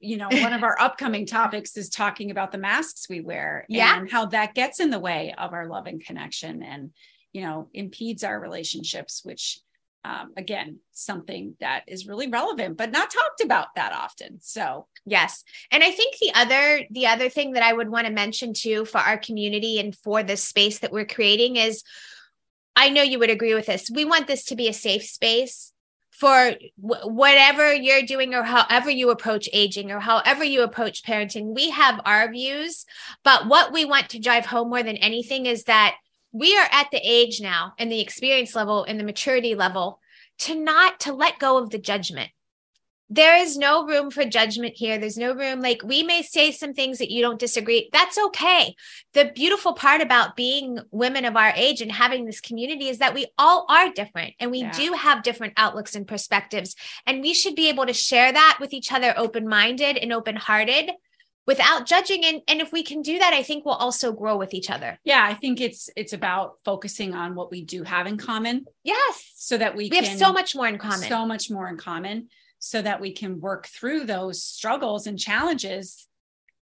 you 0.00 0.16
know 0.16 0.28
one 0.30 0.52
of 0.52 0.62
our 0.62 0.76
upcoming 0.80 1.26
topics 1.26 1.76
is 1.76 1.88
talking 1.88 2.30
about 2.30 2.52
the 2.52 2.58
masks 2.58 3.08
we 3.08 3.20
wear 3.20 3.64
Yeah. 3.68 3.98
and 3.98 4.10
how 4.10 4.26
that 4.26 4.54
gets 4.54 4.80
in 4.80 4.90
the 4.90 4.98
way 4.98 5.34
of 5.36 5.52
our 5.52 5.66
love 5.68 5.86
and 5.86 6.04
connection 6.04 6.62
and 6.62 6.90
you 7.32 7.42
know 7.42 7.68
impedes 7.72 8.24
our 8.24 8.38
relationships 8.38 9.20
which 9.24 9.60
um, 10.04 10.32
again 10.36 10.78
something 10.92 11.54
that 11.60 11.84
is 11.86 12.06
really 12.06 12.28
relevant 12.28 12.76
but 12.76 12.90
not 12.90 13.10
talked 13.10 13.42
about 13.42 13.68
that 13.76 13.92
often 13.92 14.38
so 14.40 14.86
Yes. 15.06 15.44
And 15.70 15.84
I 15.84 15.90
think 15.90 16.16
the 16.18 16.32
other 16.34 16.86
the 16.90 17.06
other 17.08 17.28
thing 17.28 17.52
that 17.52 17.62
I 17.62 17.74
would 17.74 17.90
want 17.90 18.06
to 18.06 18.12
mention 18.12 18.54
too 18.54 18.86
for 18.86 18.96
our 18.96 19.18
community 19.18 19.78
and 19.78 19.94
for 19.94 20.22
this 20.22 20.42
space 20.42 20.78
that 20.78 20.92
we're 20.92 21.04
creating 21.04 21.56
is 21.56 21.82
I 22.74 22.88
know 22.88 23.02
you 23.02 23.18
would 23.18 23.28
agree 23.28 23.52
with 23.54 23.66
this. 23.66 23.90
We 23.94 24.06
want 24.06 24.26
this 24.26 24.46
to 24.46 24.56
be 24.56 24.66
a 24.66 24.72
safe 24.72 25.04
space 25.04 25.73
for 26.14 26.52
wh- 26.76 27.06
whatever 27.06 27.74
you're 27.74 28.02
doing 28.02 28.34
or 28.34 28.44
however 28.44 28.88
you 28.88 29.10
approach 29.10 29.48
aging 29.52 29.90
or 29.90 29.98
however 29.98 30.44
you 30.44 30.62
approach 30.62 31.02
parenting. 31.02 31.54
We 31.54 31.70
have 31.70 32.00
our 32.04 32.30
views, 32.30 32.86
but 33.24 33.48
what 33.48 33.72
we 33.72 33.84
want 33.84 34.10
to 34.10 34.20
drive 34.20 34.46
home 34.46 34.70
more 34.70 34.82
than 34.82 34.96
anything 34.96 35.46
is 35.46 35.64
that 35.64 35.96
we 36.32 36.56
are 36.56 36.68
at 36.70 36.90
the 36.90 37.00
age 37.02 37.40
now 37.40 37.74
and 37.78 37.90
the 37.90 38.00
experience 38.00 38.54
level 38.54 38.84
and 38.84 38.98
the 38.98 39.04
maturity 39.04 39.54
level 39.54 40.00
to 40.38 40.54
not 40.54 41.00
to 41.00 41.12
let 41.12 41.38
go 41.38 41.58
of 41.58 41.70
the 41.70 41.78
judgment 41.78 42.30
there 43.14 43.36
is 43.36 43.56
no 43.56 43.86
room 43.86 44.10
for 44.10 44.24
judgment 44.24 44.74
here. 44.76 44.98
There's 44.98 45.16
no 45.16 45.34
room. 45.34 45.60
Like 45.60 45.82
we 45.84 46.02
may 46.02 46.22
say 46.22 46.50
some 46.50 46.74
things 46.74 46.98
that 46.98 47.12
you 47.12 47.22
don't 47.22 47.38
disagree. 47.38 47.88
That's 47.92 48.18
okay. 48.18 48.74
The 49.12 49.30
beautiful 49.32 49.74
part 49.74 50.00
about 50.00 50.34
being 50.34 50.78
women 50.90 51.24
of 51.24 51.36
our 51.36 51.52
age 51.54 51.80
and 51.80 51.92
having 51.92 52.24
this 52.24 52.40
community 52.40 52.88
is 52.88 52.98
that 52.98 53.14
we 53.14 53.26
all 53.38 53.66
are 53.68 53.92
different 53.92 54.34
and 54.40 54.50
we 54.50 54.62
yeah. 54.62 54.72
do 54.72 54.92
have 54.94 55.22
different 55.22 55.54
outlooks 55.56 55.94
and 55.94 56.08
perspectives. 56.08 56.74
And 57.06 57.22
we 57.22 57.34
should 57.34 57.54
be 57.54 57.68
able 57.68 57.86
to 57.86 57.92
share 57.92 58.32
that 58.32 58.58
with 58.60 58.72
each 58.72 58.90
other 58.90 59.14
open 59.16 59.46
minded 59.46 59.96
and 59.96 60.12
open 60.12 60.34
hearted 60.34 60.90
without 61.46 61.86
judging 61.86 62.24
and, 62.24 62.40
and 62.48 62.60
if 62.62 62.72
we 62.72 62.82
can 62.82 63.02
do 63.02 63.18
that 63.18 63.34
i 63.34 63.42
think 63.42 63.66
we'll 63.66 63.74
also 63.74 64.12
grow 64.12 64.34
with 64.38 64.54
each 64.54 64.70
other 64.70 64.98
yeah 65.04 65.22
i 65.22 65.34
think 65.34 65.60
it's 65.60 65.90
it's 65.94 66.14
about 66.14 66.54
focusing 66.64 67.12
on 67.12 67.34
what 67.34 67.50
we 67.50 67.62
do 67.62 67.82
have 67.82 68.06
in 68.06 68.16
common 68.16 68.64
yes 68.82 69.30
so 69.36 69.58
that 69.58 69.76
we, 69.76 69.90
we 69.90 69.98
have 69.98 70.18
so 70.18 70.32
much 70.32 70.56
more 70.56 70.66
in 70.66 70.78
common 70.78 71.06
so 71.06 71.26
much 71.26 71.50
more 71.50 71.68
in 71.68 71.76
common 71.76 72.28
so 72.64 72.80
that 72.80 72.98
we 72.98 73.12
can 73.12 73.40
work 73.40 73.66
through 73.66 74.04
those 74.04 74.42
struggles 74.42 75.06
and 75.06 75.18
challenges 75.18 76.08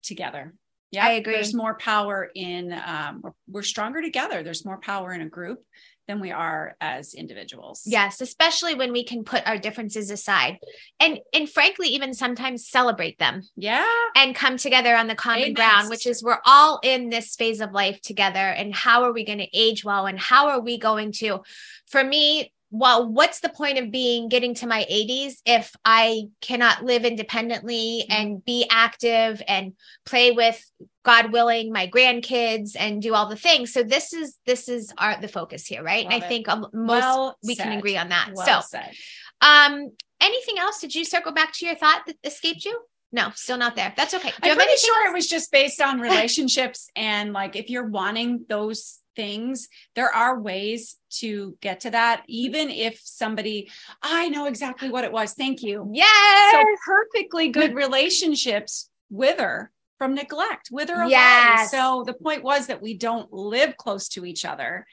together. 0.03 0.53
Yeah, 0.89 1.05
I 1.05 1.11
agree. 1.11 1.33
There's 1.33 1.53
more 1.53 1.75
power 1.75 2.31
in, 2.33 2.71
um, 2.71 3.19
we're, 3.21 3.31
we're 3.49 3.61
stronger 3.61 4.01
together. 4.01 4.41
There's 4.41 4.63
more 4.63 4.77
power 4.77 5.11
in 5.11 5.19
a 5.19 5.27
group 5.27 5.59
than 6.07 6.21
we 6.21 6.31
are 6.31 6.77
as 6.79 7.13
individuals. 7.13 7.83
Yes, 7.85 8.21
especially 8.21 8.73
when 8.73 8.93
we 8.93 9.03
can 9.03 9.25
put 9.25 9.45
our 9.45 9.57
differences 9.57 10.09
aside 10.09 10.59
and 10.99 11.19
and 11.33 11.49
frankly 11.49 11.89
even 11.89 12.13
sometimes 12.13 12.67
celebrate 12.67 13.19
them. 13.19 13.43
Yeah. 13.57 13.85
And 14.15 14.33
come 14.33 14.55
together 14.55 14.95
on 14.95 15.07
the 15.07 15.15
common 15.15 15.41
Amen. 15.41 15.53
ground, 15.53 15.89
which 15.89 16.07
is 16.07 16.23
we're 16.23 16.41
all 16.45 16.79
in 16.83 17.09
this 17.09 17.35
phase 17.35 17.59
of 17.59 17.73
life 17.73 18.01
together 18.01 18.39
and 18.39 18.73
how 18.73 19.03
are 19.03 19.13
we 19.13 19.25
going 19.25 19.39
to 19.39 19.47
age 19.53 19.83
well 19.83 20.05
and 20.05 20.19
how 20.19 20.49
are 20.49 20.61
we 20.61 20.77
going 20.77 21.11
to 21.13 21.41
for 21.87 22.03
me 22.03 22.51
well, 22.71 23.05
what's 23.05 23.41
the 23.41 23.49
point 23.49 23.77
of 23.77 23.91
being 23.91 24.29
getting 24.29 24.55
to 24.55 24.65
my 24.65 24.85
80s 24.89 25.41
if 25.45 25.75
I 25.83 26.29
cannot 26.39 26.83
live 26.83 27.03
independently 27.03 28.05
mm-hmm. 28.09 28.11
and 28.11 28.45
be 28.45 28.65
active 28.71 29.41
and 29.45 29.73
play 30.05 30.31
with 30.31 30.63
God 31.03 31.33
willing 31.33 31.73
my 31.73 31.87
grandkids 31.87 32.77
and 32.79 33.01
do 33.01 33.13
all 33.13 33.27
the 33.27 33.35
things. 33.35 33.73
So 33.73 33.83
this 33.83 34.13
is 34.13 34.37
this 34.45 34.69
is 34.69 34.93
our 34.97 35.19
the 35.19 35.27
focus 35.27 35.65
here, 35.65 35.83
right? 35.83 36.05
Love 36.05 36.13
and 36.13 36.23
I 36.23 36.25
it. 36.25 36.29
think 36.29 36.47
um, 36.47 36.67
most 36.73 37.01
well 37.01 37.37
we 37.43 37.55
can 37.55 37.77
agree 37.77 37.97
on 37.97 38.09
that. 38.09 38.31
Well 38.33 38.61
so 38.61 38.77
said. 38.77 38.93
um 39.41 39.91
anything 40.21 40.57
else? 40.57 40.79
Did 40.79 40.95
you 40.95 41.03
circle 41.03 41.33
back 41.33 41.51
to 41.55 41.65
your 41.65 41.75
thought 41.75 42.03
that 42.07 42.15
escaped 42.23 42.63
you? 42.63 42.79
No, 43.11 43.31
still 43.35 43.57
not 43.57 43.75
there. 43.75 43.93
That's 43.97 44.13
okay. 44.13 44.31
I'm 44.41 44.55
pretty 44.55 44.77
sure 44.77 45.03
else? 45.03 45.09
it 45.09 45.13
was 45.13 45.27
just 45.27 45.51
based 45.51 45.81
on 45.81 45.99
relationships 45.99 46.89
and 46.95 47.33
like 47.33 47.57
if 47.57 47.69
you're 47.69 47.87
wanting 47.87 48.45
those 48.47 49.00
things 49.15 49.67
there 49.95 50.13
are 50.13 50.39
ways 50.39 50.97
to 51.09 51.57
get 51.61 51.81
to 51.81 51.89
that 51.91 52.23
even 52.27 52.69
if 52.69 52.99
somebody 53.03 53.69
i 54.01 54.29
know 54.29 54.45
exactly 54.45 54.89
what 54.89 55.03
it 55.03 55.11
was 55.11 55.33
thank 55.33 55.61
you. 55.61 55.89
Yes! 55.93 56.53
so 56.53 56.63
perfectly 56.85 57.49
good 57.49 57.73
relationships 57.75 58.89
wither 59.09 59.71
from 59.97 60.15
neglect 60.15 60.69
wither 60.71 60.95
away 60.95 61.11
yes. 61.11 61.71
so 61.71 62.03
the 62.05 62.13
point 62.13 62.43
was 62.43 62.67
that 62.67 62.81
we 62.81 62.93
don't 62.93 63.31
live 63.31 63.77
close 63.77 64.07
to 64.09 64.25
each 64.25 64.45
other 64.45 64.85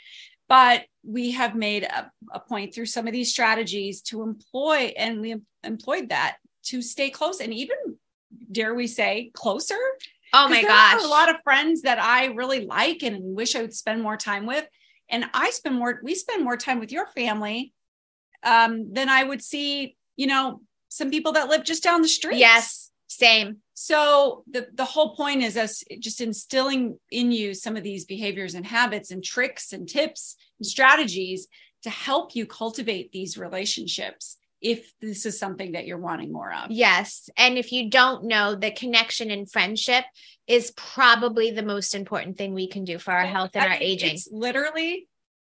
but 0.49 0.85
we 1.05 1.33
have 1.33 1.55
made 1.55 1.85
a, 1.85 2.11
a 2.33 2.41
point 2.41 2.75
through 2.75 2.87
some 2.87 3.07
of 3.07 3.13
these 3.13 3.31
strategies 3.31 4.01
to 4.01 4.23
employ 4.23 4.93
and 4.97 5.21
we 5.21 5.37
employed 5.63 6.09
that 6.09 6.39
to 6.65 6.83
stay 6.83 7.11
close 7.11 7.41
and 7.41 7.55
even 7.55 7.77
dare 8.51 8.75
we 8.75 8.87
say 8.87 9.31
closer 9.35 9.79
Oh 10.33 10.49
my 10.49 10.63
gosh. 10.63 11.03
a 11.03 11.07
lot 11.07 11.31
of 11.31 11.37
friends 11.43 11.83
that 11.83 11.99
I 11.99 12.27
really 12.27 12.67
like 12.67 13.03
and 13.03 13.37
wish 13.37 13.57
I 13.57 13.63
would 13.63 13.75
spend 13.75 14.03
more 14.03 14.17
time 14.17 14.47
with. 14.47 14.67
And 15.11 15.25
I 15.33 15.51
spend 15.51 15.77
more, 15.77 16.01
we 16.03 16.15
spend 16.15 16.45
more 16.45 16.57
time 16.57 16.81
with 16.81 16.93
your 16.93 17.07
family 17.07 17.73
um, 18.43 18.93
than 18.93 19.09
I 19.09 19.25
would 19.25 19.43
see, 19.43 19.97
you 20.17 20.27
know, 20.27 20.61
some 20.89 21.11
people 21.11 21.33
that 21.33 21.49
live 21.49 21.65
just 21.65 21.83
down 21.83 22.03
the 22.03 22.09
street. 22.09 22.39
Yes, 22.39 22.91
same. 23.07 23.59
So 23.75 24.45
the 24.51 24.69
the 24.75 24.85
whole 24.85 25.15
point 25.15 25.43
is 25.43 25.57
us 25.57 25.83
just 26.01 26.21
instilling 26.21 26.99
in 27.11 27.31
you 27.31 27.55
some 27.55 27.77
of 27.77 27.83
these 27.83 28.05
behaviors 28.05 28.55
and 28.55 28.67
habits 28.67 29.11
and 29.11 29.23
tricks 29.23 29.73
and 29.73 29.89
tips 29.89 30.37
and 30.59 30.67
strategies 30.67 31.47
to 31.83 31.91
help 31.91 32.35
you 32.35 32.47
cultivate 32.47 33.13
these 33.13 33.39
relationships 33.39 34.39
if 34.61 34.93
this 35.01 35.27
is 35.27 35.39
something 35.39 35.73
that 35.73 35.87
you're 35.87 35.99
wanting 35.99 36.33
more 36.33 36.53
of. 36.53 36.71
Yes. 36.71 37.29
And 37.37 37.59
if 37.59 37.73
you 37.73 37.91
don't 37.91 38.25
know, 38.25 38.55
the 38.55 38.71
connection 38.71 39.31
and 39.31 39.51
friendship 39.51 40.05
is 40.47 40.73
probably 40.77 41.51
the 41.51 41.63
most 41.63 41.95
important 41.95 42.39
thing 42.39 42.55
we 42.55 42.69
can 42.69 42.85
do 42.85 42.99
for 42.99 43.13
our 43.13 43.27
health 43.27 43.51
and 43.55 43.65
I 43.65 43.69
our 43.69 43.79
aging. 43.81 44.15
It's 44.15 44.29
literally 44.31 45.09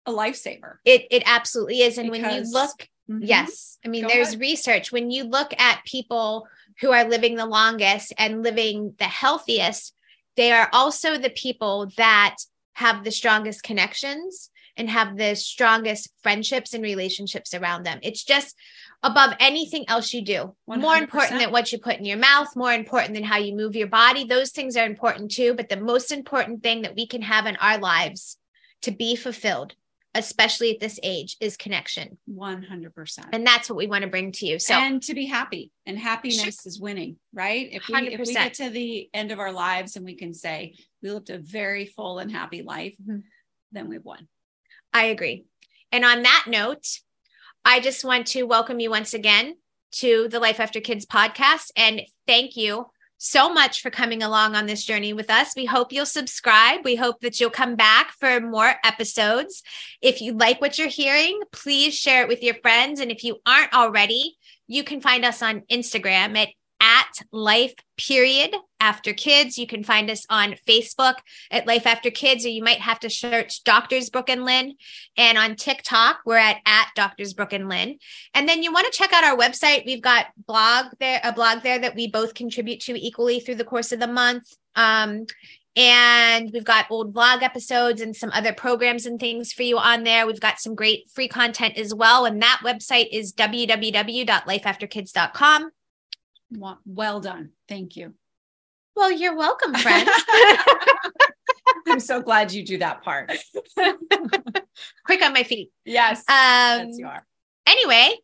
a 0.06 0.12
lifesaver. 0.12 0.76
It 0.86 1.08
it 1.12 1.24
absolutely 1.26 1.82
is. 1.82 1.98
And 1.98 2.12
because, 2.12 2.24
when 2.24 2.46
you 2.46 2.52
look, 2.52 2.88
mm-hmm. 3.10 3.24
yes, 3.24 3.78
I 3.86 3.90
mean, 3.90 4.04
Go 4.04 4.10
there's 4.10 4.30
ahead. 4.30 4.42
research. 4.42 4.92
When 4.92 5.12
you 5.12 5.24
look 5.24 5.54
at 5.60 5.86
people 5.86 6.48
who 6.82 6.92
are 6.92 7.08
living 7.08 7.36
the 7.36 7.46
longest 7.46 8.14
and 8.18 8.44
living 8.44 8.96
the 8.98 9.06
healthiest, 9.06 9.94
they 10.36 10.52
are 10.52 10.70
also 10.74 11.18
the 11.18 11.30
people 11.30 11.92
that 11.98 12.38
have 12.74 13.04
the 13.04 13.12
strongest 13.12 13.64
connections 13.64 14.50
and 14.78 14.90
have 14.90 15.18
the 15.18 15.36
strongest 15.36 16.10
friendships 16.24 16.74
and 16.74 16.82
relationships 16.82 17.54
around 17.54 17.84
them. 17.84 18.00
It's 18.02 18.24
just 18.24 18.56
above 19.04 19.34
anything 19.40 19.86
else 19.88 20.14
you 20.14 20.22
do. 20.22 20.56
100%. 20.70 20.82
More 20.82 20.96
important 20.96 21.40
than 21.40 21.52
what 21.52 21.72
you 21.72 21.80
put 21.80 21.98
in 21.98 22.06
your 22.06 22.18
mouth, 22.18 22.56
more 22.56 22.74
important 22.74 23.14
than 23.14 23.24
how 23.24 23.38
you 23.38 23.56
move 23.56 23.76
your 23.76 23.88
body. 23.88 24.26
Those 24.26 24.52
things 24.52 24.76
are 24.76 24.86
important 24.86 25.32
too. 25.32 25.54
But 25.54 25.70
the 25.70 25.80
most 25.80 26.12
important 26.12 26.64
thing 26.64 26.82
that 26.82 26.96
we 26.96 27.08
can 27.08 27.22
have 27.22 27.46
in 27.46 27.56
our 27.58 27.78
lives 27.78 28.38
to 28.82 28.92
be 28.92 29.16
fulfilled, 29.16 29.74
especially 30.16 30.74
at 30.74 30.82
this 30.82 31.00
age, 31.02 31.38
is 31.40 31.56
connection. 31.56 32.18
100%. 32.30 33.20
And 33.32 33.48
that's 33.48 33.70
what 33.70 33.78
we 33.78 33.88
want 33.88 34.04
to 34.04 34.10
bring 34.10 34.34
to 34.34 34.46
you. 34.46 34.60
So, 34.60 34.74
and 34.74 35.02
to 35.04 35.14
be 35.14 35.26
happy. 35.26 35.72
And 35.86 35.98
happiness 35.98 36.42
sure. 36.42 36.50
is 36.66 36.80
winning, 36.80 37.18
right? 37.34 37.70
If 37.72 37.88
we, 37.88 37.96
100%. 37.96 38.12
if 38.12 38.20
we 38.28 38.34
get 38.34 38.54
to 38.56 38.70
the 38.70 39.10
end 39.14 39.32
of 39.32 39.40
our 39.40 39.52
lives 39.52 39.96
and 39.96 40.04
we 40.04 40.16
can 40.16 40.34
say 40.34 40.76
we 41.02 41.12
lived 41.12 41.30
a 41.30 41.38
very 41.38 41.86
full 41.86 42.20
and 42.20 42.32
happy 42.32 42.64
life, 42.64 42.96
mm-hmm. 43.02 43.20
then 43.72 43.88
we've 43.88 44.04
won. 44.04 44.28
I 44.94 45.06
agree. 45.06 45.46
And 45.92 46.04
on 46.04 46.24
that 46.24 46.46
note, 46.48 46.86
I 47.72 47.80
just 47.80 48.04
want 48.04 48.26
to 48.30 48.46
welcome 48.46 48.80
you 48.80 48.90
once 48.90 49.14
again 49.14 49.54
to 49.92 50.28
the 50.28 50.40
Life 50.40 50.60
After 50.60 50.82
Kids 50.82 51.06
podcast 51.06 51.70
and 51.76 52.02
thank 52.26 52.58
you 52.58 52.88
so 53.20 53.54
much 53.54 53.84
for 53.84 53.92
coming 53.92 54.24
along 54.24 54.56
on 54.56 54.66
this 54.66 54.84
journey 54.84 55.14
with 55.14 55.30
us. 55.30 55.54
We 55.56 55.66
hope 55.66 55.94
you'll 55.94 56.08
subscribe. 56.08 56.80
We 56.84 56.96
hope 56.96 57.20
that 57.20 57.40
you'll 57.40 57.52
come 57.52 57.76
back 57.76 58.14
for 58.20 58.40
more 58.40 58.74
episodes. 58.84 59.62
If 60.02 60.20
you 60.20 60.34
like 60.34 60.60
what 60.60 60.80
you're 60.80 60.88
hearing, 60.88 61.42
please 61.52 61.94
share 61.94 62.24
it 62.24 62.28
with 62.28 62.42
your 62.42 62.56
friends. 62.56 63.02
And 63.02 63.12
if 63.12 63.24
you 63.24 63.38
aren't 63.46 63.76
already, 63.76 64.38
you 64.66 64.84
can 64.84 65.00
find 65.00 65.24
us 65.24 65.44
on 65.44 65.62
Instagram 65.72 66.36
at 66.38 66.50
at 66.82 67.12
life 67.32 67.74
period 67.98 68.56
after 68.80 69.14
kids. 69.14 69.58
You 69.58 69.68
can 69.68 69.84
find 69.84 70.10
us 70.10 70.26
on 70.30 70.56
Facebook 70.68 71.16
at 71.52 71.68
Life 71.68 71.86
After 71.86 72.10
Kids, 72.10 72.46
or 72.46 72.50
you 72.50 72.64
might 72.64 72.80
have 72.80 73.00
to 73.02 73.10
search 73.10 73.64
Doctors 73.64 74.10
Brooke 74.10 74.30
and 74.30 74.46
Lynne. 74.46 74.76
And 75.18 75.38
on 75.38 75.56
TikTok, 75.56 76.22
we're 76.26 76.38
at 76.38 76.58
at 76.66 76.88
Doctors 76.96 77.34
Brooke 77.34 77.54
and 77.54 77.68
Lynne. 77.68 77.98
And 78.34 78.48
then 78.48 78.64
you 78.64 78.72
want 78.72 78.86
to 78.86 78.98
check 78.98 79.14
out 79.14 79.24
our 79.24 79.38
website. 79.38 79.86
We've 79.86 80.02
got 80.02 80.28
blog 80.48 80.88
there, 81.00 81.20
a 81.24 81.34
blog 81.34 81.62
there 81.62 81.80
that 81.80 81.96
we 81.96 82.08
both 82.08 82.34
contribute 82.34 82.80
to 82.82 82.96
equally 82.96 83.40
through 83.40 83.56
the 83.56 83.66
course 83.66 83.92
of 83.92 84.00
the 84.00 84.08
month. 84.08 84.56
Um, 84.76 85.26
and 85.76 86.52
we've 86.52 86.66
got 86.66 86.90
old 86.90 87.14
vlog 87.14 87.42
episodes 87.42 88.02
and 88.02 88.16
some 88.16 88.32
other 88.34 88.54
programs 88.54 89.06
and 89.06 89.20
things 89.20 89.54
for 89.54 89.64
you 89.64 89.78
on 89.78 90.04
there. 90.04 90.26
We've 90.26 90.40
got 90.40 90.60
some 90.60 90.76
great 90.76 91.10
free 91.12 91.28
content 91.28 91.78
as 91.78 91.94
well. 91.94 92.26
And 92.26 92.42
that 92.42 92.62
website 92.66 93.10
is 93.12 93.34
www.lifeafterkids.com. 93.34 95.72
Well 96.52 97.20
done. 97.20 97.52
Thank 97.68 97.96
you. 97.96 98.14
Well, 98.96 99.12
you're 99.12 99.36
welcome, 99.36 99.74
friend. 99.76 100.10
I'm 101.88 102.00
so 102.00 102.22
glad 102.22 102.52
you 102.52 102.66
do 102.66 102.78
that 102.80 103.04
part. 103.04 103.32
Quick 105.06 105.24
on 105.24 105.34
my 105.34 105.44
feet. 105.44 105.72
Yes. 105.86 106.20
Um, 106.28 106.88
yes, 106.88 106.98
you 106.98 107.08
are. 107.08 107.26
Anyway, 107.68 108.16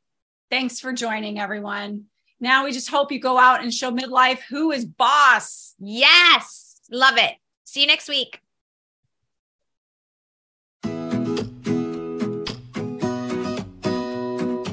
thanks 0.49 0.79
for 0.79 0.93
joining, 0.93 1.39
everyone. 1.39 2.05
Now 2.39 2.65
we 2.65 2.71
just 2.71 2.89
hope 2.89 3.11
you 3.11 3.19
go 3.19 3.37
out 3.37 3.61
and 3.61 3.73
show 3.73 3.91
midlife 3.91 4.39
who 4.49 4.71
is 4.71 4.85
boss. 4.85 5.73
Yes. 5.79 6.79
Love 6.91 7.17
it. 7.17 7.35
See 7.63 7.81
you 7.81 7.87
next 7.87 8.09
week. 8.09 8.41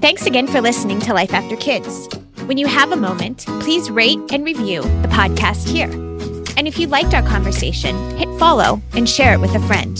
Thanks 0.00 0.26
again 0.26 0.48
for 0.48 0.60
listening 0.60 0.98
to 1.00 1.14
Life 1.14 1.32
After 1.32 1.56
Kids. 1.56 2.08
When 2.52 2.58
you 2.58 2.66
have 2.66 2.92
a 2.92 2.96
moment, 2.96 3.46
please 3.60 3.90
rate 3.90 4.20
and 4.30 4.44
review 4.44 4.82
the 4.82 5.08
podcast 5.08 5.66
here. 5.66 5.88
And 6.58 6.68
if 6.68 6.78
you 6.78 6.86
liked 6.86 7.14
our 7.14 7.22
conversation, 7.22 7.96
hit 8.18 8.28
follow 8.38 8.82
and 8.92 9.08
share 9.08 9.32
it 9.32 9.40
with 9.40 9.54
a 9.54 9.60
friend. 9.60 9.98